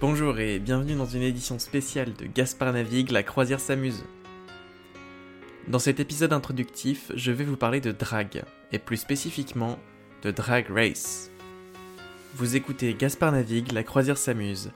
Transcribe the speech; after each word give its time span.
Bonjour 0.00 0.38
et 0.38 0.58
bienvenue 0.58 0.94
dans 0.94 1.04
une 1.04 1.20
édition 1.20 1.58
spéciale 1.58 2.14
de 2.14 2.24
Gaspard 2.24 2.72
Navigue, 2.72 3.10
la 3.10 3.22
croisière 3.22 3.60
s'amuse. 3.60 4.02
Dans 5.68 5.78
cet 5.78 6.00
épisode 6.00 6.32
introductif, 6.32 7.12
je 7.14 7.30
vais 7.30 7.44
vous 7.44 7.58
parler 7.58 7.82
de 7.82 7.92
drag, 7.92 8.42
et 8.72 8.78
plus 8.78 8.96
spécifiquement 8.96 9.78
de 10.22 10.30
Drag 10.30 10.64
Race. 10.70 11.30
Vous 12.34 12.56
écoutez 12.56 12.94
Gaspard 12.94 13.32
Navigue, 13.32 13.72
la 13.72 13.82
croisière 13.82 14.16
s'amuse, 14.16 14.70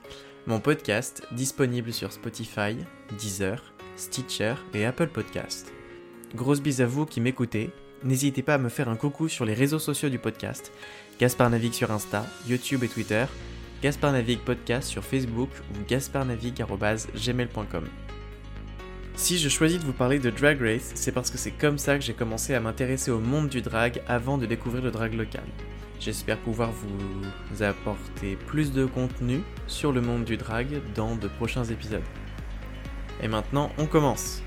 mon 0.45 0.59
podcast 0.59 1.23
disponible 1.31 1.91
sur 1.91 2.11
Spotify, 2.11 2.77
Deezer, 3.17 3.73
Stitcher 3.95 4.53
et 4.75 4.85
Apple 4.85 5.07
Podcast. 5.07 5.73
Grosse 6.35 6.61
bise 6.61 6.81
à 6.81 6.85
vous 6.85 7.07
qui 7.07 7.19
m'écoutez, 7.19 7.71
n'hésitez 8.03 8.43
pas 8.43 8.53
à 8.53 8.59
me 8.59 8.69
faire 8.69 8.89
un 8.89 8.95
coucou 8.95 9.27
sur 9.27 9.45
les 9.45 9.55
réseaux 9.55 9.79
sociaux 9.79 10.09
du 10.09 10.19
podcast, 10.19 10.71
Gaspard 11.19 11.49
Navigue 11.49 11.73
sur 11.73 11.89
Insta, 11.89 12.27
YouTube 12.47 12.83
et 12.83 12.89
Twitter, 12.89 13.25
Gaspard 13.85 14.13
Navigue 14.13 14.39
Podcast 14.39 14.89
sur 14.89 15.03
Facebook 15.03 15.51
ou 15.69 15.85
gasparnavigue.gmail.com. 15.87 17.83
Si 19.13 19.37
je 19.37 19.47
choisis 19.47 19.79
de 19.79 19.85
vous 19.85 19.93
parler 19.93 20.17
de 20.17 20.31
Drag 20.31 20.59
Race, 20.59 20.91
c'est 20.95 21.11
parce 21.11 21.29
que 21.29 21.37
c'est 21.37 21.51
comme 21.51 21.77
ça 21.77 21.95
que 21.95 22.03
j'ai 22.03 22.15
commencé 22.15 22.55
à 22.55 22.59
m'intéresser 22.59 23.11
au 23.11 23.19
monde 23.19 23.47
du 23.47 23.61
drag 23.61 24.01
avant 24.07 24.39
de 24.39 24.47
découvrir 24.47 24.83
le 24.83 24.89
drag 24.89 25.13
local. 25.13 25.43
J'espère 25.99 26.39
pouvoir 26.39 26.71
vous 26.71 27.61
apporter 27.61 28.37
plus 28.47 28.73
de 28.73 28.87
contenu 28.87 29.41
sur 29.67 29.91
le 29.91 30.01
monde 30.01 30.23
du 30.23 30.35
drag 30.35 30.81
dans 30.95 31.15
de 31.15 31.27
prochains 31.27 31.65
épisodes. 31.65 32.01
Et 33.21 33.27
maintenant, 33.27 33.71
on 33.77 33.85
commence 33.85 34.41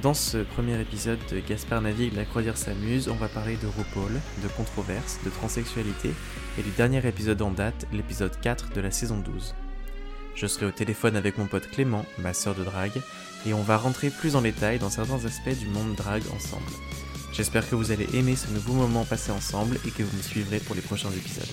Dans 0.00 0.14
ce 0.14 0.38
premier 0.38 0.80
épisode 0.80 1.20
de 1.30 1.40
Gaspard 1.40 1.82
Navigue, 1.82 2.14
la 2.14 2.24
croisière 2.24 2.56
s'amuse, 2.56 3.10
on 3.10 3.16
va 3.16 3.28
parler 3.28 3.58
de 3.58 3.66
RuPaul, 3.66 4.12
de 4.42 4.48
controverses, 4.56 5.20
de 5.22 5.28
transsexualité 5.28 6.12
et 6.58 6.62
du 6.62 6.70
dernier 6.70 7.06
épisode 7.06 7.40
en 7.42 7.50
date, 7.50 7.86
l'épisode 7.92 8.38
4 8.40 8.72
de 8.74 8.80
la 8.80 8.90
saison 8.90 9.16
12. 9.18 9.54
Je 10.34 10.46
serai 10.46 10.66
au 10.66 10.70
téléphone 10.70 11.16
avec 11.16 11.38
mon 11.38 11.46
pote 11.46 11.68
Clément, 11.70 12.06
ma 12.18 12.32
sœur 12.32 12.54
de 12.54 12.64
drague, 12.64 13.00
et 13.46 13.54
on 13.54 13.62
va 13.62 13.76
rentrer 13.76 14.10
plus 14.10 14.36
en 14.36 14.42
détail 14.42 14.78
dans 14.78 14.90
certains 14.90 15.24
aspects 15.24 15.58
du 15.58 15.66
monde 15.66 15.94
drague 15.94 16.24
ensemble. 16.34 16.70
J'espère 17.32 17.68
que 17.68 17.74
vous 17.74 17.92
allez 17.92 18.08
aimer 18.14 18.36
ce 18.36 18.50
nouveau 18.52 18.74
moment 18.74 19.04
passé 19.04 19.32
ensemble 19.32 19.76
et 19.86 19.90
que 19.90 20.02
vous 20.02 20.16
me 20.16 20.22
suivrez 20.22 20.58
pour 20.58 20.74
les 20.74 20.82
prochains 20.82 21.10
épisodes. 21.10 21.48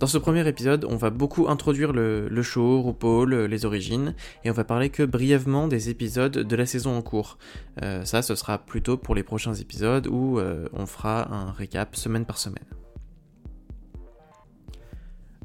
Dans 0.00 0.06
ce 0.06 0.16
premier 0.16 0.48
épisode, 0.48 0.86
on 0.88 0.96
va 0.96 1.10
beaucoup 1.10 1.46
introduire 1.50 1.92
le, 1.92 2.42
show, 2.42 2.80
RuPaul, 2.80 3.34
les 3.44 3.66
origines, 3.66 4.14
et 4.44 4.50
on 4.50 4.54
va 4.54 4.64
parler 4.64 4.88
que 4.88 5.02
brièvement 5.02 5.68
des 5.68 5.90
épisodes 5.90 6.32
de 6.32 6.56
la 6.56 6.64
saison 6.64 6.96
en 6.96 7.02
cours. 7.02 7.36
Euh, 7.82 8.02
ça, 8.06 8.22
ce 8.22 8.34
sera 8.34 8.56
plutôt 8.56 8.96
pour 8.96 9.14
les 9.14 9.22
prochains 9.22 9.52
épisodes 9.52 10.06
où 10.06 10.38
euh, 10.38 10.66
on 10.72 10.86
fera 10.86 11.30
un 11.30 11.52
récap 11.52 11.96
semaine 11.96 12.24
par 12.24 12.38
semaine. 12.38 12.64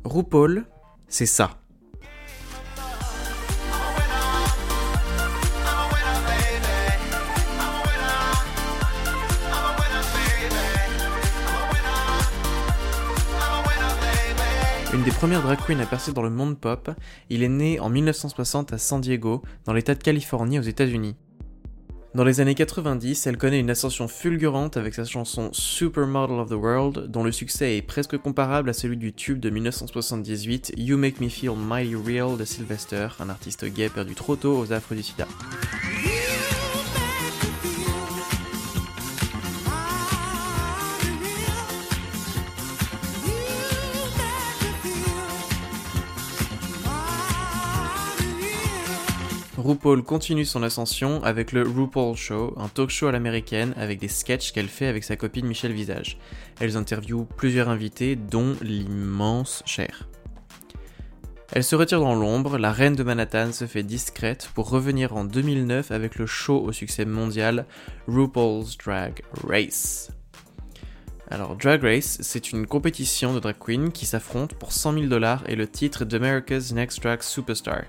RuPaul, 0.06 0.64
c'est 1.10 1.26
ça. 1.26 1.60
Une 14.96 15.04
des 15.04 15.12
premières 15.12 15.42
drag 15.42 15.60
queens 15.60 15.82
à 15.82 15.86
percer 15.86 16.14
dans 16.14 16.22
le 16.22 16.30
monde 16.30 16.58
pop, 16.58 16.90
il 17.30 17.44
est 17.44 17.50
né 17.50 17.82
en 17.82 17.90
1960 17.90 18.72
à 18.72 18.78
San 18.78 19.02
Diego, 19.02 19.42
dans 19.66 19.74
l'état 19.74 19.94
de 19.94 20.02
Californie 20.02 20.58
aux 20.58 20.62
États-Unis. 20.62 21.18
Dans 22.14 22.24
les 22.24 22.40
années 22.40 22.56
90, 22.56 23.28
elle 23.28 23.38
connaît 23.38 23.60
une 23.60 23.70
ascension 23.70 24.08
fulgurante 24.08 24.78
avec 24.78 24.94
sa 24.94 25.04
chanson 25.04 25.50
Supermodel 25.52 26.40
of 26.40 26.48
the 26.50 26.54
World, 26.54 27.08
dont 27.12 27.26
le 27.26 27.34
succès 27.34 27.76
est 27.76 27.82
presque 27.82 28.18
comparable 28.18 28.70
à 28.70 28.74
celui 28.74 28.96
du 28.96 29.12
tube 29.12 29.42
de 29.42 29.50
1978 29.50 30.72
You 30.78 30.98
Make 30.98 31.20
Me 31.20 31.28
Feel 31.28 31.58
Mighty 31.58 31.96
Real 31.96 32.38
de 32.38 32.46
Sylvester, 32.46 33.10
un 33.20 33.28
artiste 33.28 33.66
gay 33.66 33.90
perdu 33.90 34.16
trop 34.16 34.38
tôt 34.38 34.58
aux 34.58 34.72
affres 34.72 34.96
du 34.96 35.04
sida. 35.04 35.28
RuPaul 49.66 50.04
continue 50.04 50.46
son 50.46 50.62
ascension 50.62 51.24
avec 51.24 51.52
le 51.52 51.64
RuPaul 51.64 52.16
Show, 52.16 52.54
un 52.56 52.68
talk 52.68 52.92
show 52.92 53.08
à 53.08 53.12
l'américaine 53.12 53.74
avec 53.78 53.98
des 53.98 54.08
sketchs 54.08 54.52
qu'elle 54.52 54.68
fait 54.68 54.86
avec 54.86 55.04
sa 55.04 55.16
copine 55.16 55.48
Michel 55.48 55.72
Visage. 55.72 56.20
Elles 56.60 56.78
interviewent 56.78 57.26
plusieurs 57.36 57.68
invités, 57.68 58.16
dont 58.16 58.56
l'immense 58.62 59.64
Cher. 59.66 60.08
Elle 61.52 61.64
se 61.64 61.76
retire 61.76 62.00
dans 62.00 62.14
l'ombre, 62.14 62.60
la 62.60 62.72
reine 62.72 62.96
de 62.96 63.02
Manhattan 63.02 63.52
se 63.54 63.66
fait 63.66 63.82
discrète 63.82 64.52
pour 64.54 64.70
revenir 64.70 65.18
en 65.18 65.26
2009 65.26 65.90
avec 65.90 66.18
le 66.18 66.28
show 66.28 66.62
au 66.62 66.72
succès 66.72 67.06
mondial 67.06 67.66
RuPaul's 68.08 68.78
Drag 68.78 69.24
Race. 69.48 70.12
Alors 71.32 71.56
Drag 71.56 71.82
Race, 71.82 72.20
c'est 72.22 72.52
une 72.52 72.68
compétition 72.68 73.34
de 73.34 73.40
drag 73.40 73.56
queens 73.58 73.90
qui 73.90 74.06
s'affrontent 74.06 74.56
pour 74.60 74.74
100 74.74 74.94
000 74.94 75.06
dollars 75.08 75.44
et 75.48 75.56
le 75.56 75.68
titre 75.68 76.06
d'America's 76.06 76.72
Next 76.72 77.02
Drag 77.02 77.24
Superstar. 77.24 77.86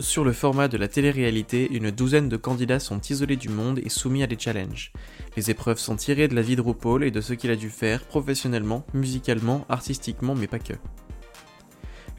Sur 0.00 0.24
le 0.24 0.32
format 0.32 0.66
de 0.68 0.78
la 0.78 0.88
télé-réalité, 0.88 1.68
une 1.70 1.90
douzaine 1.90 2.30
de 2.30 2.38
candidats 2.38 2.80
sont 2.80 3.02
isolés 3.02 3.36
du 3.36 3.50
monde 3.50 3.80
et 3.84 3.90
soumis 3.90 4.22
à 4.22 4.26
des 4.26 4.38
challenges. 4.38 4.92
Les 5.36 5.50
épreuves 5.50 5.78
sont 5.78 5.94
tirées 5.94 6.26
de 6.26 6.34
la 6.34 6.40
vie 6.40 6.56
de 6.56 6.62
RuPaul 6.62 7.04
et 7.04 7.10
de 7.10 7.20
ce 7.20 7.34
qu'il 7.34 7.50
a 7.50 7.56
dû 7.56 7.68
faire 7.68 8.02
professionnellement, 8.04 8.86
musicalement, 8.94 9.66
artistiquement, 9.68 10.34
mais 10.34 10.46
pas 10.46 10.58
que. 10.58 10.72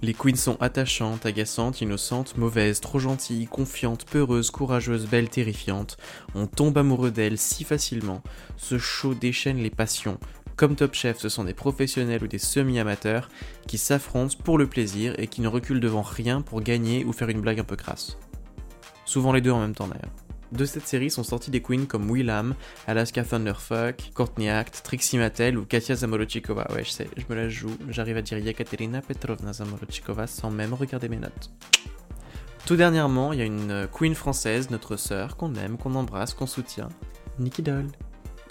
Les 0.03 0.13
queens 0.13 0.35
sont 0.35 0.57
attachantes, 0.61 1.25
agaçantes, 1.25 1.81
innocentes, 1.81 2.37
mauvaises, 2.37 2.81
trop 2.81 2.99
gentilles, 2.99 3.47
confiantes, 3.47 4.05
peureuses, 4.05 4.51
courageuses, 4.51 5.07
belles, 5.07 5.29
terrifiantes. 5.29 5.97
On 6.35 6.45
tombe 6.45 6.77
amoureux 6.77 7.11
d'elles 7.11 7.39
si 7.39 7.63
facilement. 7.63 8.21
Ce 8.57 8.77
show 8.77 9.15
déchaîne 9.15 9.57
les 9.57 9.69
passions, 9.71 10.19
comme 10.61 10.75
Top 10.75 10.93
Chef, 10.93 11.17
ce 11.17 11.27
sont 11.27 11.43
des 11.43 11.55
professionnels 11.55 12.23
ou 12.23 12.27
des 12.27 12.37
semi-amateurs 12.37 13.29
qui 13.65 13.79
s'affrontent 13.79 14.35
pour 14.43 14.59
le 14.59 14.67
plaisir 14.67 15.15
et 15.17 15.25
qui 15.25 15.41
ne 15.41 15.47
reculent 15.47 15.79
devant 15.79 16.03
rien 16.03 16.41
pour 16.41 16.61
gagner 16.61 17.03
ou 17.03 17.13
faire 17.13 17.29
une 17.29 17.41
blague 17.41 17.59
un 17.59 17.63
peu 17.63 17.75
crasse. 17.75 18.19
Souvent 19.03 19.33
les 19.33 19.41
deux 19.41 19.49
en 19.49 19.59
même 19.59 19.73
temps 19.73 19.87
d'ailleurs. 19.87 20.11
De 20.51 20.65
cette 20.65 20.85
série 20.85 21.09
sont 21.09 21.23
sortis 21.23 21.49
des 21.49 21.63
queens 21.63 21.87
comme 21.87 22.11
Willam, 22.11 22.53
Alaska 22.85 23.23
Thunderfuck, 23.23 24.11
Courtney 24.13 24.49
Act, 24.49 24.81
Trixie 24.83 25.17
Mattel 25.17 25.57
ou 25.57 25.65
Katia 25.65 25.95
Zamolochikova. 25.95 26.67
Ouais, 26.75 26.83
je 26.83 26.91
sais, 26.91 27.09
je 27.17 27.23
me 27.27 27.35
la 27.35 27.49
joue, 27.49 27.75
j'arrive 27.89 28.17
à 28.17 28.21
dire 28.21 28.37
Yekaterina 28.37 29.01
Petrovna 29.01 29.53
Zamolochikova 29.53 30.27
sans 30.27 30.51
même 30.51 30.75
regarder 30.75 31.09
mes 31.09 31.17
notes. 31.17 31.49
Tout 32.67 32.75
dernièrement, 32.75 33.33
il 33.33 33.39
y 33.39 33.41
a 33.41 33.45
une 33.45 33.87
queen 33.91 34.13
française, 34.13 34.69
notre 34.69 34.95
sœur, 34.95 35.37
qu'on 35.37 35.55
aime, 35.55 35.77
qu'on 35.77 35.95
embrasse, 35.95 36.35
qu'on 36.35 36.45
soutient, 36.45 36.89
Nikki 37.39 37.63
Doll. 37.63 37.87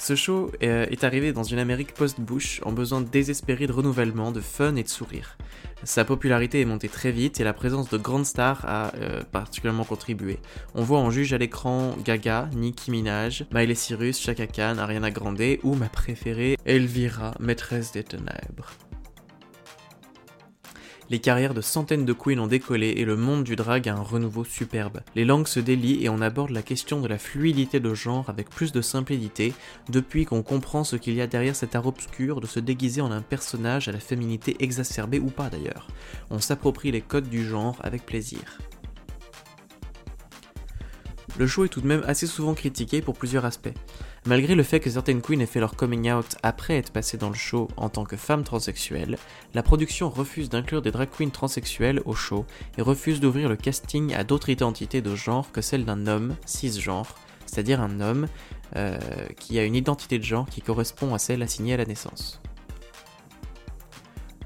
Ce 0.01 0.15
show 0.15 0.51
est 0.63 1.05
arrivé 1.05 1.35
dans 1.35 1.43
une 1.43 1.59
Amérique 1.59 1.93
post-Bush 1.93 2.63
en 2.65 2.73
besoin 2.73 3.03
désespéré 3.03 3.67
de 3.67 3.73
renouvellement, 3.73 4.33
de 4.33 4.41
fun 4.41 4.75
et 4.77 4.83
de 4.83 4.89
sourire. 4.89 5.37
Sa 5.85 6.07
popularité 6.07 6.63
est 6.63 6.65
montée 6.65 6.89
très 6.89 7.13
vite 7.13 7.39
et 7.39 7.45
la 7.45 7.53
présence 7.53 7.91
de 7.91 7.99
grandes 7.99 8.25
stars 8.25 8.65
a 8.67 8.95
euh, 8.97 9.21
particulièrement 9.31 9.85
contribué. 9.85 10.39
On 10.75 10.83
voit 10.83 11.01
en 11.01 11.11
juge 11.11 11.35
à 11.35 11.39
l'écran 11.39 11.95
Gaga, 12.03 12.49
Nicki 12.55 12.91
Minaj, 12.91 13.45
Miley 13.53 13.75
Cyrus, 13.75 14.19
Chaka 14.19 14.47
Khan, 14.47 14.79
Ariana 14.79 15.11
Grande 15.11 15.59
ou 15.65 15.75
ma 15.75 15.91
préférée, 15.91 16.57
Elvira, 16.65 17.35
maîtresse 17.39 17.93
des 17.93 18.03
ténèbres. 18.03 18.73
Les 21.11 21.19
carrières 21.19 21.55
de 21.55 21.61
centaines 21.61 22.05
de 22.05 22.13
queens 22.13 22.39
ont 22.39 22.47
décollé 22.47 22.95
et 22.97 23.05
le 23.05 23.17
monde 23.17 23.43
du 23.43 23.57
drag 23.57 23.89
a 23.89 23.95
un 23.97 24.01
renouveau 24.01 24.45
superbe. 24.45 25.01
Les 25.17 25.25
langues 25.25 25.49
se 25.49 25.59
délient 25.59 26.05
et 26.05 26.09
on 26.09 26.21
aborde 26.21 26.51
la 26.51 26.63
question 26.63 27.01
de 27.01 27.09
la 27.09 27.19
fluidité 27.19 27.81
de 27.81 27.95
genre 27.95 28.31
avec 28.31 28.49
plus 28.49 28.71
de 28.71 28.81
simplicité, 28.81 29.53
depuis 29.89 30.25
qu'on 30.25 30.45
comprend 30.45 30.85
ce 30.85 30.95
qu'il 30.95 31.15
y 31.15 31.21
a 31.21 31.27
derrière 31.27 31.57
cet 31.57 31.75
art 31.75 31.89
obscur 31.89 32.41
de 32.41 32.47
se 32.47 32.61
déguiser 32.61 33.01
en 33.01 33.11
un 33.11 33.23
personnage 33.23 33.89
à 33.89 33.93
la 33.93 33.99
féminité 33.99 34.55
exacerbée 34.61 35.19
ou 35.19 35.31
pas 35.31 35.51
d'ailleurs. 35.51 35.89
On 36.31 36.39
s'approprie 36.39 36.93
les 36.93 37.01
codes 37.01 37.29
du 37.29 37.45
genre 37.45 37.77
avec 37.83 38.07
plaisir. 38.07 38.61
Le 41.39 41.47
show 41.47 41.65
est 41.65 41.69
tout 41.69 41.81
de 41.81 41.87
même 41.87 42.03
assez 42.07 42.27
souvent 42.27 42.55
critiqué 42.55 43.01
pour 43.01 43.15
plusieurs 43.15 43.45
aspects. 43.45 43.73
Malgré 44.27 44.55
le 44.55 44.63
fait 44.63 44.81
que 44.81 44.91
certaines 44.91 45.23
queens 45.23 45.41
aient 45.41 45.47
fait 45.47 45.61
leur 45.61 45.77
coming 45.77 46.11
out 46.11 46.37
après 46.43 46.77
être 46.77 46.93
passées 46.93 47.17
dans 47.17 47.29
le 47.31 47.35
show 47.35 47.69
en 47.77 47.89
tant 47.89 48.05
que 48.05 48.17
femmes 48.17 48.45
transsexuelles, 48.45 49.17
la 49.55 49.63
production 49.63 50.11
refuse 50.11 50.51
d'inclure 50.51 50.83
des 50.83 50.91
drag 50.91 51.09
queens 51.09 51.31
transsexuelles 51.31 52.03
au 52.05 52.15
show 52.15 52.45
et 52.77 52.83
refuse 52.83 53.21
d'ouvrir 53.21 53.49
le 53.49 53.57
casting 53.57 54.15
à 54.15 54.25
d'autres 54.25 54.51
identités 54.51 55.01
de 55.01 55.15
genre 55.15 55.51
que 55.53 55.63
celle 55.63 55.85
d'un 55.85 56.07
homme 56.07 56.37
cisgenre, 56.45 57.15
c'est-à-dire 57.47 57.81
un 57.81 58.01
homme 58.01 58.27
euh, 58.77 58.99
qui 59.39 59.59
a 59.59 59.65
une 59.65 59.75
identité 59.75 60.19
de 60.19 60.25
genre 60.25 60.47
qui 60.47 60.61
correspond 60.61 61.15
à 61.15 61.19
celle 61.19 61.43
assignée 61.43 61.75
à 61.75 61.79
la 61.79 61.87
naissance. 61.87 62.41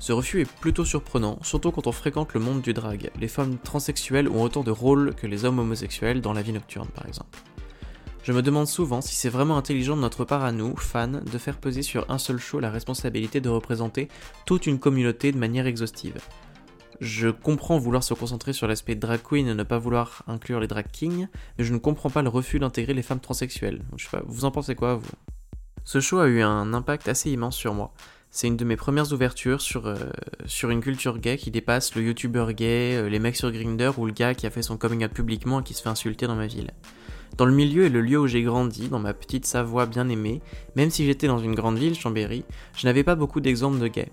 Ce 0.04 0.12
refus 0.12 0.42
est 0.42 0.56
plutôt 0.60 0.84
surprenant, 0.84 1.38
surtout 1.40 1.70
quand 1.70 1.86
on 1.86 1.92
fréquente 1.92 2.34
le 2.34 2.40
monde 2.40 2.60
du 2.60 2.74
drag. 2.74 3.10
Les 3.18 3.26
femmes 3.26 3.56
transsexuelles 3.56 4.28
ont 4.28 4.42
autant 4.42 4.62
de 4.62 4.70
rôles 4.70 5.14
que 5.14 5.26
les 5.26 5.46
hommes 5.46 5.58
homosexuels 5.60 6.20
dans 6.20 6.34
la 6.34 6.42
vie 6.42 6.52
nocturne 6.52 6.88
par 6.88 7.06
exemple. 7.06 7.38
Je 8.22 8.32
me 8.32 8.42
demande 8.42 8.66
souvent 8.66 9.00
si 9.00 9.14
c'est 9.14 9.30
vraiment 9.30 9.56
intelligent 9.56 9.96
de 9.96 10.02
notre 10.02 10.26
part 10.26 10.44
à 10.44 10.52
nous, 10.52 10.76
fans, 10.76 11.08
de 11.08 11.38
faire 11.38 11.56
peser 11.56 11.80
sur 11.80 12.04
un 12.10 12.18
seul 12.18 12.36
show 12.36 12.60
la 12.60 12.70
responsabilité 12.70 13.40
de 13.40 13.48
représenter 13.48 14.08
toute 14.44 14.66
une 14.66 14.78
communauté 14.78 15.32
de 15.32 15.38
manière 15.38 15.66
exhaustive. 15.66 16.20
Je 17.00 17.30
comprends 17.30 17.78
vouloir 17.78 18.04
se 18.04 18.12
concentrer 18.12 18.52
sur 18.52 18.66
l'aspect 18.66 18.96
drag 18.96 19.22
queen 19.22 19.48
et 19.48 19.54
ne 19.54 19.62
pas 19.62 19.78
vouloir 19.78 20.22
inclure 20.26 20.60
les 20.60 20.68
drag 20.68 20.84
kings, 20.92 21.28
mais 21.56 21.64
je 21.64 21.72
ne 21.72 21.78
comprends 21.78 22.10
pas 22.10 22.20
le 22.20 22.28
refus 22.28 22.58
d'intégrer 22.58 22.92
les 22.92 23.00
femmes 23.00 23.20
transsexuelles. 23.20 23.80
Je 23.96 24.04
sais 24.04 24.10
pas, 24.10 24.22
vous 24.26 24.44
en 24.44 24.50
pensez 24.50 24.74
quoi, 24.74 24.96
vous? 24.96 25.08
Ce 25.84 26.00
show 26.00 26.18
a 26.18 26.28
eu 26.28 26.42
un 26.42 26.74
impact 26.74 27.08
assez 27.08 27.30
immense 27.30 27.56
sur 27.56 27.72
moi. 27.72 27.94
C'est 28.36 28.48
une 28.48 28.56
de 28.56 28.64
mes 28.64 28.74
premières 28.74 29.12
ouvertures 29.12 29.60
sur, 29.60 29.86
euh, 29.86 29.94
sur 30.46 30.70
une 30.70 30.80
culture 30.80 31.18
gay 31.18 31.36
qui 31.36 31.52
dépasse 31.52 31.94
le 31.94 32.02
youtubeur 32.02 32.52
gay, 32.52 32.96
euh, 32.96 33.08
les 33.08 33.20
mecs 33.20 33.36
sur 33.36 33.52
Grindr 33.52 33.96
ou 33.96 34.06
le 34.06 34.12
gars 34.12 34.34
qui 34.34 34.44
a 34.44 34.50
fait 34.50 34.60
son 34.60 34.76
coming 34.76 35.04
out 35.04 35.12
publiquement 35.12 35.60
et 35.60 35.62
qui 35.62 35.72
se 35.72 35.80
fait 35.80 35.88
insulter 35.88 36.26
dans 36.26 36.34
ma 36.34 36.48
ville. 36.48 36.72
Dans 37.36 37.44
le 37.44 37.52
milieu 37.52 37.84
et 37.84 37.88
le 37.88 38.00
lieu 38.00 38.18
où 38.18 38.26
j'ai 38.26 38.42
grandi, 38.42 38.88
dans 38.88 38.98
ma 38.98 39.14
petite 39.14 39.46
Savoie 39.46 39.86
bien 39.86 40.08
aimée, 40.08 40.42
même 40.74 40.90
si 40.90 41.06
j'étais 41.06 41.28
dans 41.28 41.38
une 41.38 41.54
grande 41.54 41.78
ville, 41.78 41.94
Chambéry, 41.94 42.44
je 42.76 42.88
n'avais 42.88 43.04
pas 43.04 43.14
beaucoup 43.14 43.38
d'exemples 43.38 43.78
de 43.78 43.86
gays. 43.86 44.10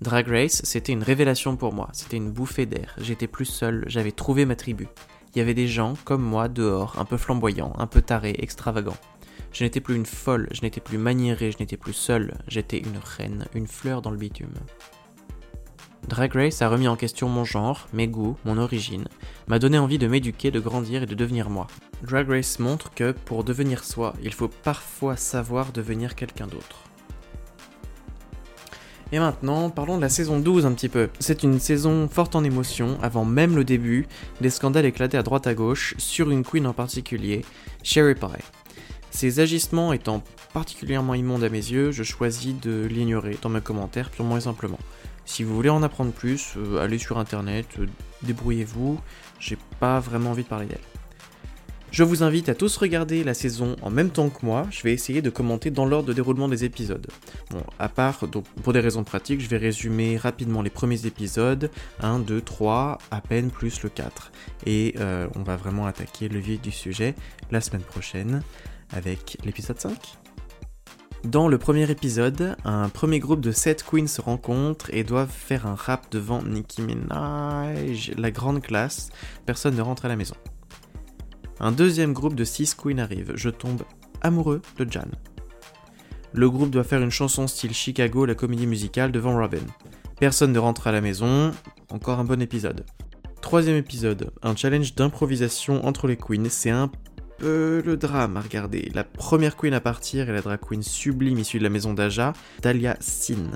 Drag 0.00 0.26
Race, 0.28 0.62
c'était 0.64 0.94
une 0.94 1.02
révélation 1.02 1.56
pour 1.56 1.74
moi, 1.74 1.90
c'était 1.92 2.16
une 2.16 2.30
bouffée 2.30 2.64
d'air, 2.64 2.96
j'étais 2.96 3.26
plus 3.26 3.44
seul, 3.44 3.84
j'avais 3.86 4.12
trouvé 4.12 4.46
ma 4.46 4.56
tribu. 4.56 4.88
Il 5.34 5.40
y 5.40 5.42
avait 5.42 5.52
des 5.52 5.68
gens 5.68 5.92
comme 6.06 6.22
moi 6.22 6.48
dehors, 6.48 6.98
un 6.98 7.04
peu 7.04 7.18
flamboyants, 7.18 7.74
un 7.76 7.86
peu 7.86 8.00
tarés, 8.00 8.36
extravagants. 8.38 8.96
Je 9.52 9.64
n'étais 9.64 9.80
plus 9.80 9.96
une 9.96 10.06
folle, 10.06 10.48
je 10.52 10.62
n'étais 10.62 10.80
plus 10.80 10.98
maniérée, 10.98 11.50
je 11.50 11.58
n'étais 11.58 11.76
plus 11.76 11.92
seule, 11.92 12.34
j'étais 12.48 12.78
une 12.78 12.98
reine, 13.02 13.46
une 13.54 13.66
fleur 13.66 14.02
dans 14.02 14.10
le 14.10 14.16
bitume. 14.16 14.54
Drag 16.08 16.32
Race 16.34 16.62
a 16.62 16.68
remis 16.68 16.88
en 16.88 16.96
question 16.96 17.28
mon 17.28 17.44
genre, 17.44 17.86
mes 17.92 18.08
goûts, 18.08 18.36
mon 18.44 18.56
origine, 18.56 19.08
m'a 19.46 19.58
donné 19.58 19.78
envie 19.78 19.98
de 19.98 20.06
m'éduquer, 20.06 20.50
de 20.50 20.60
grandir 20.60 21.02
et 21.02 21.06
de 21.06 21.14
devenir 21.14 21.50
moi. 21.50 21.66
Drag 22.02 22.28
Race 22.28 22.58
montre 22.58 22.94
que 22.94 23.12
pour 23.12 23.44
devenir 23.44 23.84
soi, 23.84 24.14
il 24.22 24.32
faut 24.32 24.48
parfois 24.48 25.16
savoir 25.16 25.72
devenir 25.72 26.14
quelqu'un 26.14 26.46
d'autre. 26.46 26.84
Et 29.10 29.18
maintenant, 29.18 29.70
parlons 29.70 29.96
de 29.96 30.02
la 30.02 30.10
saison 30.10 30.38
12 30.38 30.66
un 30.66 30.72
petit 30.72 30.88
peu. 30.90 31.08
C'est 31.18 31.42
une 31.42 31.58
saison 31.58 32.08
forte 32.08 32.36
en 32.36 32.44
émotions, 32.44 32.98
avant 33.02 33.24
même 33.24 33.56
le 33.56 33.64
début, 33.64 34.06
des 34.40 34.50
scandales 34.50 34.84
éclatés 34.84 35.16
à 35.16 35.22
droite 35.22 35.46
à 35.46 35.54
gauche, 35.54 35.94
sur 35.96 36.30
une 36.30 36.44
queen 36.44 36.66
en 36.66 36.74
particulier, 36.74 37.44
Sherry 37.82 38.14
Pie. 38.14 38.44
Ces 39.18 39.40
agissements 39.40 39.92
étant 39.92 40.22
particulièrement 40.52 41.12
immondes 41.12 41.42
à 41.42 41.48
mes 41.48 41.56
yeux, 41.56 41.90
je 41.90 42.04
choisis 42.04 42.54
de 42.54 42.86
l'ignorer 42.88 43.36
dans 43.42 43.48
mes 43.48 43.60
commentaires 43.60 44.10
purement 44.10 44.36
et 44.36 44.42
simplement. 44.42 44.78
Si 45.24 45.42
vous 45.42 45.56
voulez 45.56 45.70
en 45.70 45.82
apprendre 45.82 46.12
plus, 46.12 46.54
euh, 46.56 46.78
allez 46.78 46.98
sur 46.98 47.18
internet, 47.18 47.66
euh, 47.80 47.86
débrouillez-vous, 48.22 49.00
j'ai 49.40 49.58
pas 49.80 49.98
vraiment 49.98 50.30
envie 50.30 50.44
de 50.44 50.48
parler 50.48 50.66
d'elle. 50.66 50.78
Je 51.90 52.04
vous 52.04 52.22
invite 52.22 52.48
à 52.48 52.54
tous 52.54 52.76
regarder 52.76 53.24
la 53.24 53.34
saison 53.34 53.74
en 53.82 53.90
même 53.90 54.10
temps 54.10 54.28
que 54.28 54.46
moi, 54.46 54.68
je 54.70 54.84
vais 54.84 54.92
essayer 54.92 55.20
de 55.20 55.30
commenter 55.30 55.72
dans 55.72 55.84
l'ordre 55.84 56.06
de 56.06 56.12
déroulement 56.12 56.46
des 56.46 56.64
épisodes. 56.64 57.08
Bon, 57.50 57.64
à 57.80 57.88
part, 57.88 58.28
donc 58.28 58.44
pour 58.62 58.72
des 58.72 58.78
raisons 58.78 59.02
pratiques, 59.02 59.40
je 59.40 59.48
vais 59.48 59.56
résumer 59.56 60.16
rapidement 60.16 60.62
les 60.62 60.70
premiers 60.70 61.06
épisodes, 61.06 61.72
1, 62.02 62.20
2, 62.20 62.40
3, 62.40 62.98
à 63.10 63.20
peine 63.20 63.50
plus 63.50 63.82
le 63.82 63.88
4. 63.88 64.30
Et 64.66 64.94
euh, 65.00 65.26
on 65.34 65.42
va 65.42 65.56
vraiment 65.56 65.86
attaquer 65.86 66.28
le 66.28 66.38
vif 66.38 66.60
du 66.60 66.70
sujet 66.70 67.16
la 67.50 67.60
semaine 67.60 67.82
prochaine 67.82 68.42
avec 68.92 69.38
l'épisode 69.44 69.78
5. 69.78 70.18
Dans 71.24 71.48
le 71.48 71.58
premier 71.58 71.90
épisode, 71.90 72.56
un 72.64 72.88
premier 72.88 73.18
groupe 73.18 73.40
de 73.40 73.50
7 73.50 73.84
queens 73.84 74.06
se 74.06 74.20
rencontrent 74.20 74.88
et 74.94 75.02
doivent 75.02 75.30
faire 75.30 75.66
un 75.66 75.74
rap 75.74 76.06
devant 76.12 76.42
Nicki 76.42 76.80
Minaj, 76.82 78.12
la 78.16 78.30
grande 78.30 78.62
classe, 78.62 79.10
personne 79.44 79.74
ne 79.74 79.82
rentre 79.82 80.04
à 80.04 80.08
la 80.08 80.16
maison. 80.16 80.36
Un 81.60 81.72
deuxième 81.72 82.12
groupe 82.12 82.36
de 82.36 82.44
6 82.44 82.76
queens 82.76 82.98
arrive, 82.98 83.32
je 83.34 83.50
tombe 83.50 83.82
amoureux 84.20 84.62
de 84.78 84.90
Jan. 84.90 85.08
Le 86.32 86.48
groupe 86.48 86.70
doit 86.70 86.84
faire 86.84 87.02
une 87.02 87.10
chanson 87.10 87.48
style 87.48 87.74
Chicago, 87.74 88.24
la 88.24 88.36
comédie 88.36 88.66
musicale, 88.66 89.10
devant 89.10 89.36
Robin. 89.36 89.66
Personne 90.20 90.52
ne 90.52 90.58
rentre 90.58 90.86
à 90.86 90.92
la 90.92 91.00
maison, 91.00 91.52
encore 91.90 92.20
un 92.20 92.24
bon 92.24 92.40
épisode. 92.40 92.84
Troisième 93.40 93.76
épisode, 93.76 94.30
un 94.42 94.54
challenge 94.54 94.94
d'improvisation 94.94 95.84
entre 95.84 96.06
les 96.06 96.16
queens, 96.16 96.48
c'est 96.48 96.70
un 96.70 96.90
le 97.40 97.96
drame 97.96 98.36
à 98.36 98.40
regarder. 98.40 98.90
La 98.94 99.04
première 99.04 99.56
queen 99.56 99.74
à 99.74 99.80
partir 99.80 100.28
est 100.28 100.32
la 100.32 100.40
drag 100.40 100.60
queen 100.60 100.82
sublime 100.82 101.38
issue 101.38 101.58
de 101.58 101.64
la 101.64 101.70
maison 101.70 101.94
d'Aja, 101.94 102.32
Talia 102.62 102.96
Sin. 103.00 103.50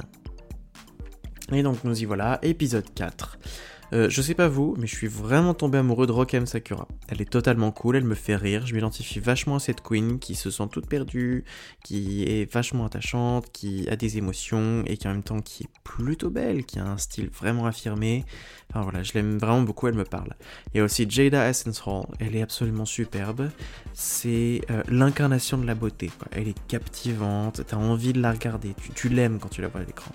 Et 1.52 1.62
donc 1.62 1.84
nous 1.84 2.00
y 2.00 2.04
voilà, 2.04 2.38
épisode 2.42 2.86
4. 2.94 3.38
Euh, 3.92 4.08
je 4.08 4.22
sais 4.22 4.34
pas 4.34 4.48
vous, 4.48 4.74
mais 4.78 4.86
je 4.86 4.94
suis 4.94 5.06
vraiment 5.06 5.52
tombé 5.52 5.76
amoureux 5.76 6.06
de 6.06 6.12
Rock'em 6.12 6.46
Sakura. 6.46 6.88
Elle 7.08 7.20
est 7.20 7.30
totalement 7.30 7.70
cool, 7.72 7.96
elle 7.96 8.04
me 8.04 8.14
fait 8.14 8.36
rire, 8.36 8.66
je 8.66 8.74
m'identifie 8.74 9.20
vachement 9.20 9.56
à 9.56 9.58
cette 9.58 9.82
queen 9.82 10.18
qui 10.18 10.34
se 10.34 10.50
sent 10.50 10.68
toute 10.72 10.86
perdue, 10.86 11.44
qui 11.84 12.24
est 12.24 12.50
vachement 12.50 12.86
attachante, 12.86 13.52
qui 13.52 13.86
a 13.90 13.96
des 13.96 14.16
émotions 14.16 14.82
et 14.86 14.96
qui 14.96 15.08
en 15.08 15.10
même 15.10 15.22
temps 15.22 15.40
qui 15.40 15.64
est 15.64 15.70
plutôt 15.84 16.30
belle, 16.30 16.64
qui 16.64 16.78
a 16.78 16.86
un 16.86 16.96
style 16.96 17.28
vraiment 17.28 17.66
affirmé. 17.66 18.24
Enfin 18.70 18.80
voilà, 18.80 19.02
je 19.02 19.12
l'aime 19.12 19.36
vraiment 19.36 19.62
beaucoup, 19.62 19.88
elle 19.88 19.94
me 19.94 20.04
parle. 20.04 20.34
Il 20.72 20.78
y 20.78 20.80
a 20.80 20.84
aussi 20.84 21.06
Jada 21.08 21.46
Essence 21.50 21.82
Hall, 21.86 22.06
elle 22.18 22.34
est 22.34 22.42
absolument 22.42 22.86
superbe. 22.86 23.50
C'est 23.92 24.62
euh, 24.70 24.82
l'incarnation 24.88 25.58
de 25.58 25.66
la 25.66 25.74
beauté, 25.74 26.10
quoi. 26.18 26.28
Elle 26.30 26.48
est 26.48 26.66
captivante, 26.66 27.60
t'as 27.66 27.76
envie 27.76 28.14
de 28.14 28.22
la 28.22 28.32
regarder, 28.32 28.74
tu, 28.80 28.90
tu 28.92 29.08
l'aimes 29.10 29.38
quand 29.38 29.50
tu 29.50 29.60
la 29.60 29.68
vois 29.68 29.82
à 29.82 29.84
l'écran. 29.84 30.12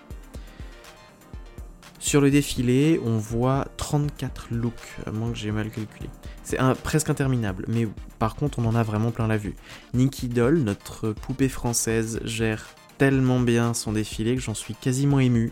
Sur 2.00 2.22
le 2.22 2.30
défilé, 2.30 3.02
on 3.04 3.18
voit 3.18 3.68
34 3.78 4.48
looks, 4.52 4.74
à 5.06 5.12
moins 5.12 5.32
que 5.32 5.38
j'ai 5.38 5.52
mal 5.52 5.70
calculé. 5.70 6.10
C'est 6.44 6.58
presque 6.84 7.10
interminable, 7.10 7.66
mais 7.68 7.88
par 8.20 8.36
contre, 8.36 8.60
on 8.60 8.66
en 8.66 8.76
a 8.76 8.84
vraiment 8.84 9.12
plein 9.12 9.28
la 9.28 9.38
vue. 9.38 9.56
Nikki 9.94 10.28
Doll, 10.28 10.60
notre 10.60 11.12
poupée 11.12 11.50
française, 11.50 12.20
gère 12.24 12.66
tellement 12.98 13.40
bien 13.40 13.74
son 13.74 13.94
défilé 13.94 14.36
que 14.36 14.42
j'en 14.42 14.54
suis 14.54 14.74
quasiment 14.74 15.20
ému. 15.20 15.52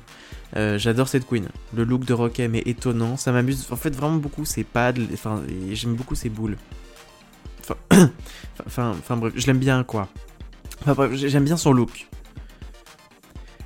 Euh, 0.55 0.77
j'adore 0.77 1.07
cette 1.07 1.25
queen. 1.25 1.49
Le 1.73 1.83
look 1.83 2.05
de 2.05 2.13
Rockem 2.13 2.55
est 2.55 2.67
étonnant, 2.67 3.17
ça 3.17 3.31
m'amuse 3.31 3.67
en 3.71 3.75
fait 3.75 3.95
vraiment 3.95 4.17
beaucoup 4.17 4.45
ses 4.45 4.63
pads, 4.63 4.93
enfin, 5.13 5.41
j'aime 5.71 5.95
beaucoup 5.95 6.15
ses 6.15 6.29
boules. 6.29 6.57
Enfin, 7.87 8.11
enfin, 8.67 8.89
enfin 8.91 9.17
bref, 9.17 9.33
je 9.35 9.47
l'aime 9.47 9.57
bien 9.57 9.83
quoi. 9.83 10.07
Enfin 10.81 10.93
bref, 10.93 11.13
j'aime 11.15 11.45
bien 11.45 11.57
son 11.57 11.73
look. 11.73 12.07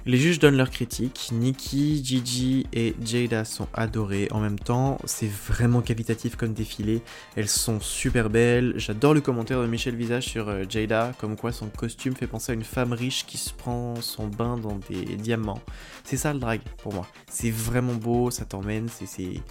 Les 0.06 0.18
juges 0.18 0.40
donnent 0.40 0.58
leurs 0.58 0.70
critiques. 0.70 1.30
Nikki, 1.34 2.04
Gigi 2.04 2.66
et 2.74 2.96
Jada 3.04 3.46
sont 3.46 3.68
adorées 3.74 4.28
en 4.32 4.40
même 4.40 4.58
temps. 4.58 4.98
C'est 5.06 5.30
vraiment 5.30 5.82
qualitatif 5.82 6.36
comme 6.36 6.54
défilé. 6.54 7.02
Elles 7.36 7.50
sont 7.50 7.80
super 7.80 8.30
belles. 8.30 8.74
J'adore 8.78 9.14
le 9.14 9.22
commentaire 9.22 9.62
de 9.62 9.68
Michel 9.68 9.96
Visage 9.96 10.24
sur 10.24 10.48
euh, 10.50 10.64
Jada, 10.68 11.12
comme 11.20 11.36
quoi 11.36 11.52
son 11.52 11.68
costume 11.68 12.16
fait 12.16 12.28
penser 12.28 12.54
à 12.54 12.56
une 12.56 12.64
femme 12.64 12.94
riche 12.94 13.26
qui 13.26 13.38
se 13.38 13.54
prend 13.54 13.96
son 14.02 14.28
bain 14.28 14.58
dans 14.58 14.80
des 14.90 15.16
diamants. 15.18 15.62
C'est 16.04 16.18
ça 16.18 16.34
le 16.34 16.40
drag 16.40 16.62
pour 16.82 16.94
moi. 16.94 17.08
C'est 17.30 17.52
vraiment 17.52 17.94
beau, 17.94 18.32
ça 18.32 18.46
t'emmène, 18.46 18.88
c'est. 18.88 19.42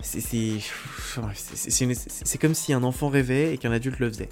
C'est 0.00 0.60
comme 2.38 2.54
si 2.54 2.74
un 2.74 2.82
enfant 2.82 3.08
rêvait 3.08 3.54
et 3.54 3.58
qu'un 3.58 3.72
adulte 3.72 3.98
le 4.00 4.10
faisait. 4.10 4.28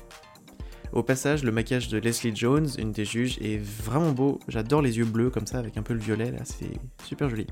Au 0.93 1.03
passage, 1.03 1.43
le 1.43 1.53
maquillage 1.53 1.89
de 1.89 1.97
Leslie 1.97 2.37
Jones, 2.37 2.69
une 2.79 2.93
des 2.93 3.07
juges, 3.07 3.39
est 3.41 3.57
vraiment 3.59 4.13
beau. 4.13 4.39
J'adore 4.49 4.83
les 4.83 4.99
yeux 4.99 5.07
bleus 5.07 5.31
comme 5.31 5.47
ça 5.47 5.59
avec 5.59 5.79
un 5.79 5.83
peu 5.83 5.95
le 5.95 6.01
violet 6.01 6.31
là, 6.31 6.41
c'est 6.45 6.79
super 7.05 7.31
joli. 7.31 7.47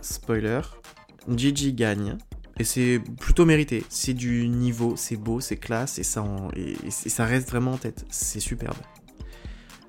Spoiler, 0.00 0.60
Gigi 1.28 1.72
gagne. 1.72 2.18
Et 2.60 2.64
c'est 2.64 3.00
plutôt 3.18 3.44
mérité. 3.44 3.84
C'est 3.88 4.14
du 4.14 4.48
niveau, 4.48 4.94
c'est 4.94 5.16
beau, 5.16 5.40
c'est 5.40 5.56
classe 5.56 5.98
et 5.98 6.04
ça, 6.04 7.24
reste 7.24 7.48
vraiment 7.48 7.72
en 7.72 7.78
tête. 7.78 8.04
C'est 8.10 8.40
superbe. 8.40 8.76